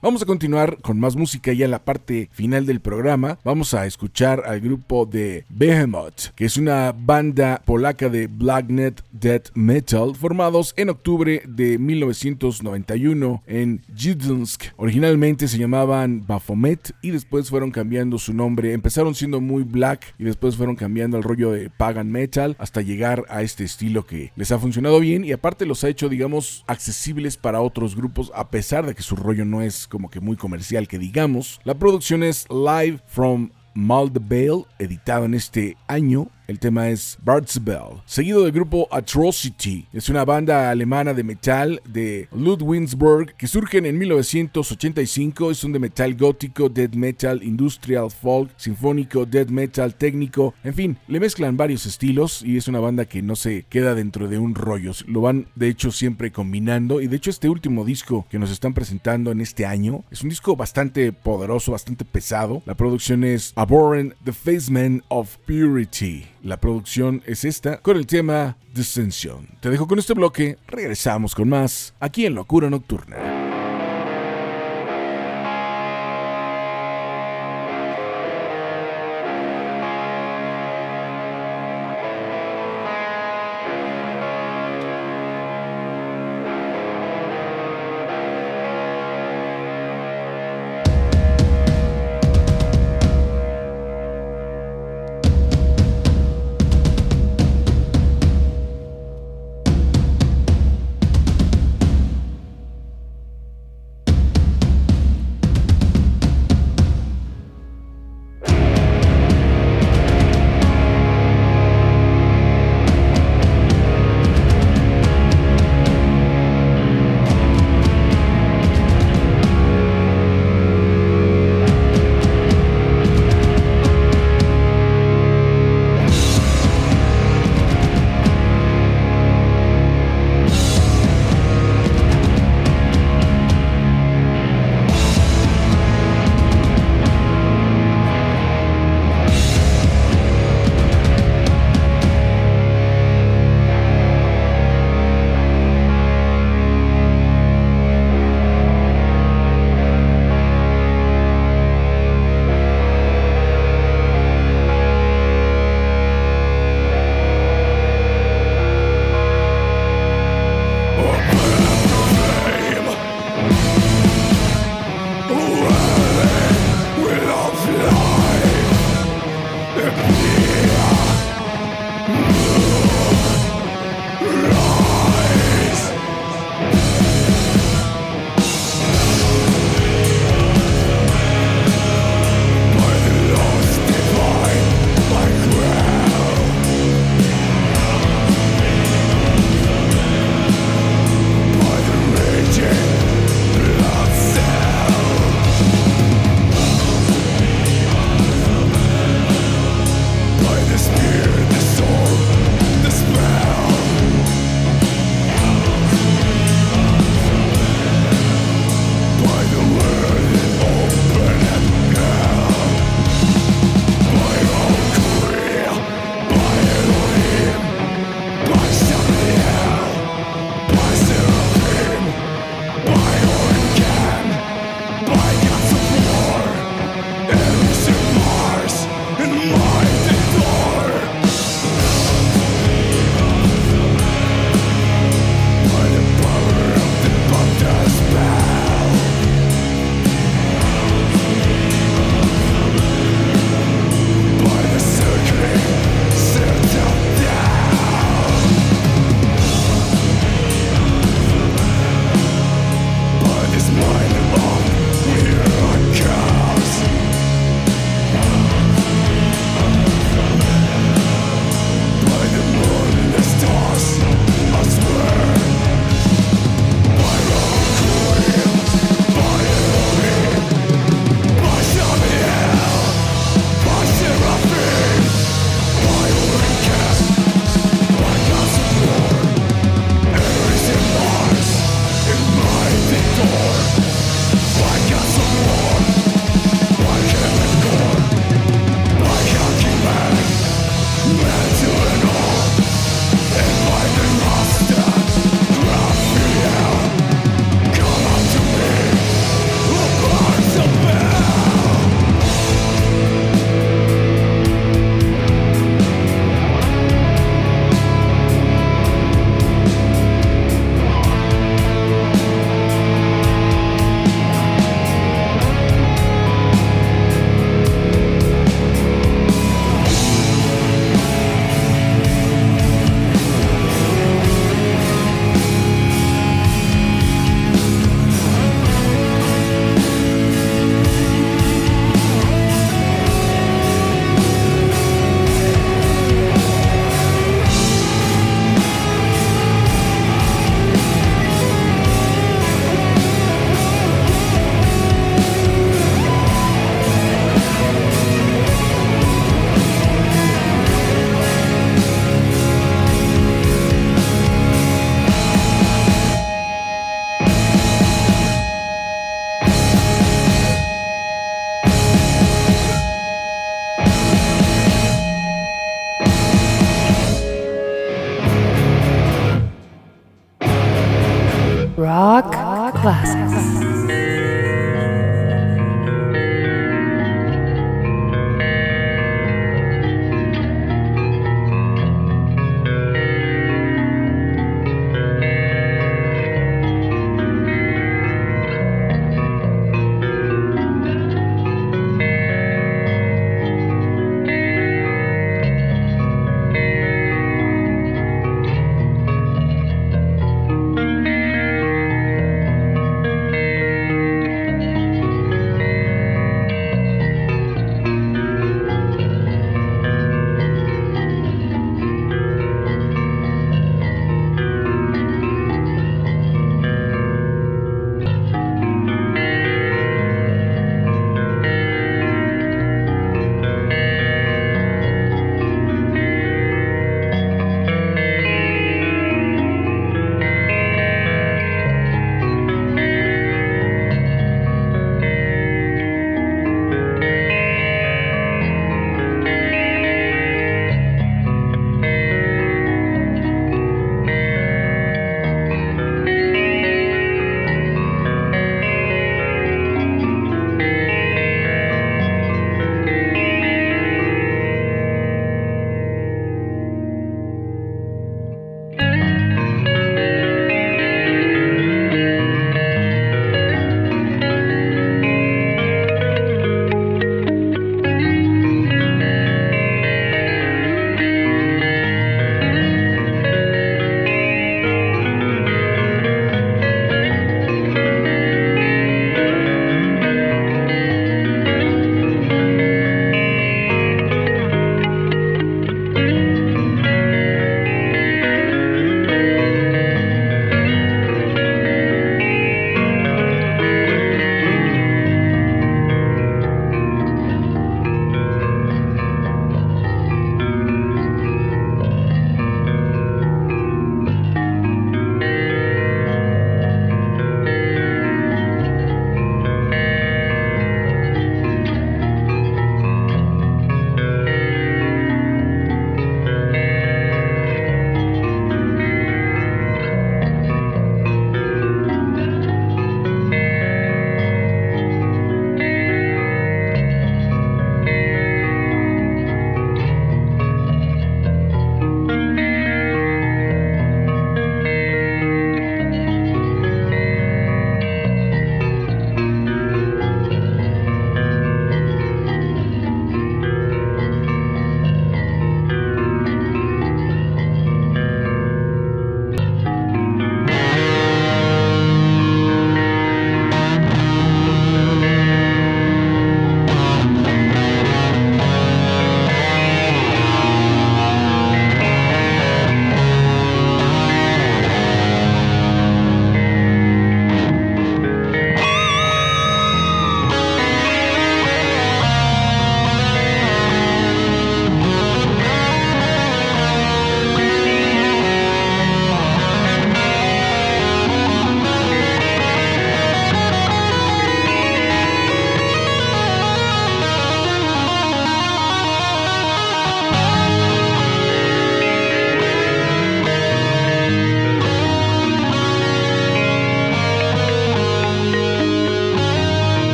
[0.00, 3.38] Vamos a continuar con más música ya en la parte final del programa.
[3.44, 9.50] Vamos a escuchar al grupo de Behemoth, que es una banda polaca de Blacknet Death
[9.54, 14.72] Metal formados en octubre de 1991 en Gdansk.
[14.76, 18.72] Originalmente se llamaban Baphomet y después fueron cambiando su nombre.
[18.72, 23.24] Empezaron siendo muy black y después fueron cambiando al rollo de pagan metal hasta llegar
[23.28, 27.36] a este estilo que les ha funcionado bien y aparte los ha hecho digamos accesibles
[27.36, 30.88] para otros grupos a pesar de que su rollo no es como que muy comercial
[30.88, 31.60] que digamos.
[31.64, 36.28] La producción es Live from Maldevale, editado en este año.
[36.46, 39.86] El tema es Bird's Bell, seguido del grupo Atrocity.
[39.94, 45.50] Es una banda alemana de metal de Ludwigsburg que surgen en 1985.
[45.50, 50.52] Es un de metal gótico, death metal, industrial, folk, sinfónico, death metal, técnico.
[50.62, 54.28] En fin, le mezclan varios estilos y es una banda que no se queda dentro
[54.28, 54.92] de un rollo.
[55.06, 57.00] Lo van de hecho siempre combinando.
[57.00, 60.28] Y de hecho este último disco que nos están presentando en este año es un
[60.28, 62.62] disco bastante poderoso, bastante pesado.
[62.66, 66.34] La producción es Abhorrent The Faceman of Purity.
[66.44, 69.48] La producción es esta con el tema Dissension.
[69.60, 73.53] Te dejo con este bloque, regresamos con más aquí en Locura Nocturna.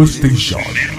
[0.00, 0.89] Nelo Station.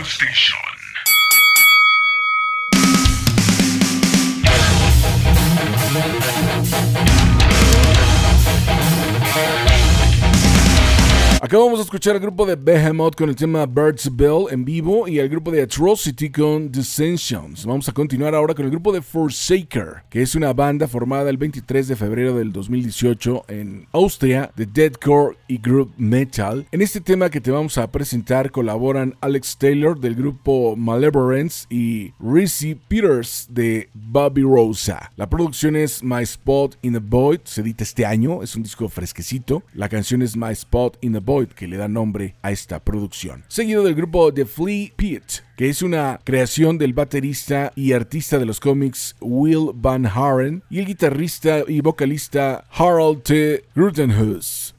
[12.01, 15.51] Escuchar al grupo de Behemoth con el tema Bird's Bell en vivo y al grupo
[15.51, 17.63] de Atrocity con Dissensions.
[17.63, 21.37] Vamos a continuar ahora con el grupo de Forsaker, que es una banda formada el
[21.37, 26.65] 23 de febrero del 2018 en Austria de deathcore y group metal.
[26.71, 32.13] En este tema que te vamos a presentar colaboran Alex Taylor del grupo Malevolence y
[32.19, 35.11] Reese Peters de Bobby Rosa.
[35.17, 38.89] La producción es My Spot in the Void, se edita este año, es un disco
[38.89, 39.61] fresquecito.
[39.75, 43.43] La canción es My Spot in the Void, que le da nombre a esta producción.
[43.47, 45.23] Seguido del grupo The Flea Pit,
[45.61, 50.79] que es una creación del baterista y artista de los cómics Will Van Haren y
[50.79, 53.63] el guitarrista y vocalista Harold T.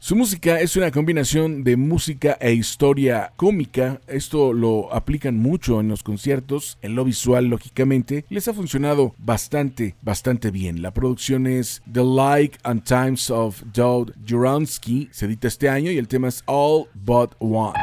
[0.01, 4.01] Su música es una combinación de música e historia cómica.
[4.09, 8.25] Esto lo aplican mucho en los conciertos, en lo visual, lógicamente.
[8.29, 10.83] Les ha funcionado bastante, bastante bien.
[10.83, 15.11] La producción es The Like and Times of Doug Juronsky.
[15.13, 17.79] Se edita este año y el tema es All But One.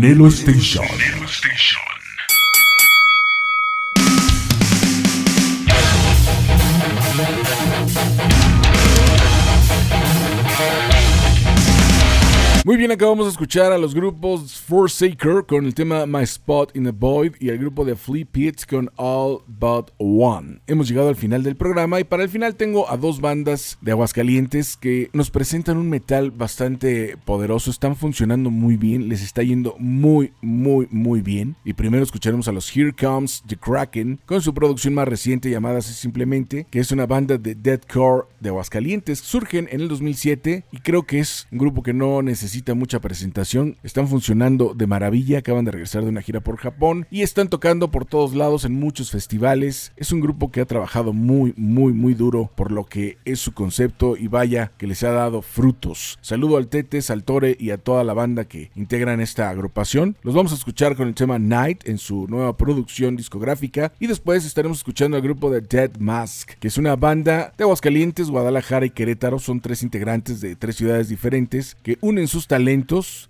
[0.00, 1.19] Nelo Station.
[13.00, 17.32] Acabamos de escuchar a los grupos Forsaker con el tema My Spot in the Void
[17.40, 20.60] y al grupo de Flea Pits con All But One.
[20.66, 23.92] Hemos llegado al final del programa y para el final tengo a dos bandas de
[23.92, 29.76] Aguascalientes que nos presentan un metal bastante poderoso, están funcionando muy bien, les está yendo
[29.78, 31.56] muy, muy, muy bien.
[31.64, 35.78] Y primero escucharemos a los Here Comes the Kraken con su producción más reciente llamada
[35.78, 39.20] así simplemente, que es una banda de deathcore de Aguascalientes.
[39.20, 42.98] Surgen en el 2007 y creo que es un grupo que no necesita necesita mucha
[42.98, 43.76] presentación.
[43.84, 47.92] Están funcionando de maravilla, acaban de regresar de una gira por Japón y están tocando
[47.92, 49.92] por todos lados en muchos festivales.
[49.96, 53.52] Es un grupo que ha trabajado muy, muy, muy duro por lo que es su
[53.52, 56.18] concepto y vaya que les ha dado frutos.
[56.20, 60.16] Saludo al Tete, al Tore y a toda la banda que integran esta agrupación.
[60.24, 64.44] Los vamos a escuchar con el tema Night en su nueva producción discográfica y después
[64.44, 68.90] estaremos escuchando al grupo de Dead Mask, que es una banda de Aguascalientes, Guadalajara y
[68.90, 69.38] Querétaro.
[69.38, 72.79] Son tres integrantes de tres ciudades diferentes que unen sus talentos.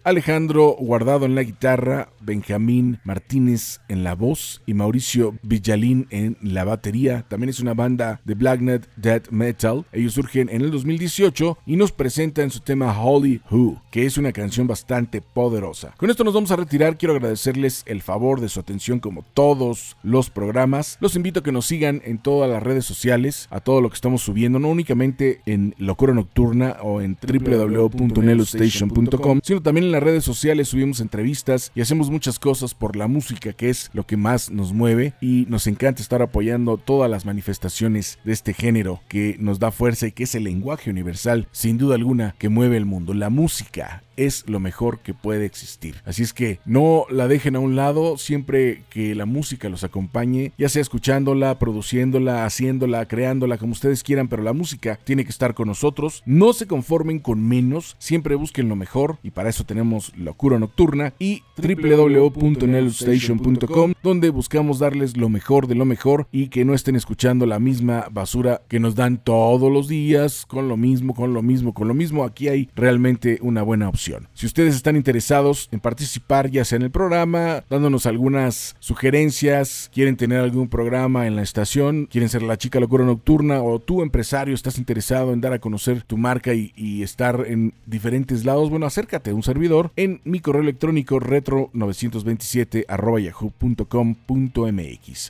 [0.04, 6.64] Alejandro Guardado en la guitarra, Benjamín Martínez en la voz y Mauricio Villalín en la
[6.64, 7.24] batería.
[7.28, 9.84] También es una banda de Blacknet Death Metal.
[9.92, 14.32] Ellos surgen en el 2018 y nos presentan su tema Holy Who, que es una
[14.32, 15.94] canción bastante poderosa.
[15.96, 16.96] Con esto nos vamos a retirar.
[16.96, 20.98] Quiero agradecerles el favor de su atención como todos los programas.
[21.00, 23.94] Los invito a que nos sigan en todas las redes sociales, a todo lo que
[23.94, 30.24] estamos subiendo, no únicamente en Locura Nocturna o en www.nelostation.com, sino también en las redes
[30.24, 34.50] sociales subimos entrevistas y hacemos muchas cosas por la música, que es lo que más
[34.50, 39.58] nos mueve y nos encanta estar apoyando todas las manifestaciones de este género que nos
[39.58, 43.14] da fuerza y que es el lenguaje universal, sin duda alguna, que mueve el mundo.
[43.14, 45.96] La música es lo mejor que puede existir.
[46.04, 50.52] Así es que no la dejen a un lado siempre que la música los acompañe,
[50.58, 55.54] ya sea escuchándola, produciéndola, haciéndola, creándola, como ustedes quieran, pero la música tiene que estar
[55.54, 56.22] con nosotros.
[56.26, 61.14] No se conformen con menos, siempre busquen lo mejor y para eso tenemos Locura Nocturna
[61.18, 67.46] y www.nelostation.com donde buscamos darles lo mejor de lo mejor y que no estén escuchando
[67.46, 71.72] la misma basura que nos dan todos los días con lo mismo, con lo mismo,
[71.72, 72.24] con lo mismo.
[72.24, 74.09] Aquí hay realmente una buena opción.
[74.34, 80.16] Si ustedes están interesados en participar ya sea en el programa, dándonos algunas sugerencias, quieren
[80.16, 84.54] tener algún programa en la estación, quieren ser la chica locura nocturna o tú empresario
[84.54, 86.70] estás interesado en dar a conocer tu marca y,
[87.00, 92.84] estar en diferentes lados, bueno, acércate a un servidor en mi correo electrónico retro927
[93.22, 94.20] yahoo.com.mx.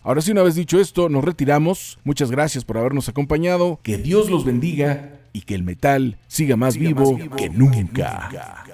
[0.02, 1.98] Ahora sí, una vez dicho esto, nos retiramos.
[2.04, 3.78] Muchas gracias por habernos acompañado.
[3.82, 8.64] Que Dios los bendiga y que el metal siga más, vivo, que nunca.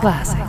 [0.00, 0.47] Rock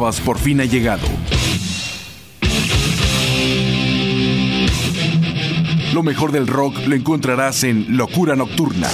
[0.00, 1.06] por fin ha llegado.
[5.92, 8.88] Lo mejor del rock lo encontrarás en Locura Nocturna.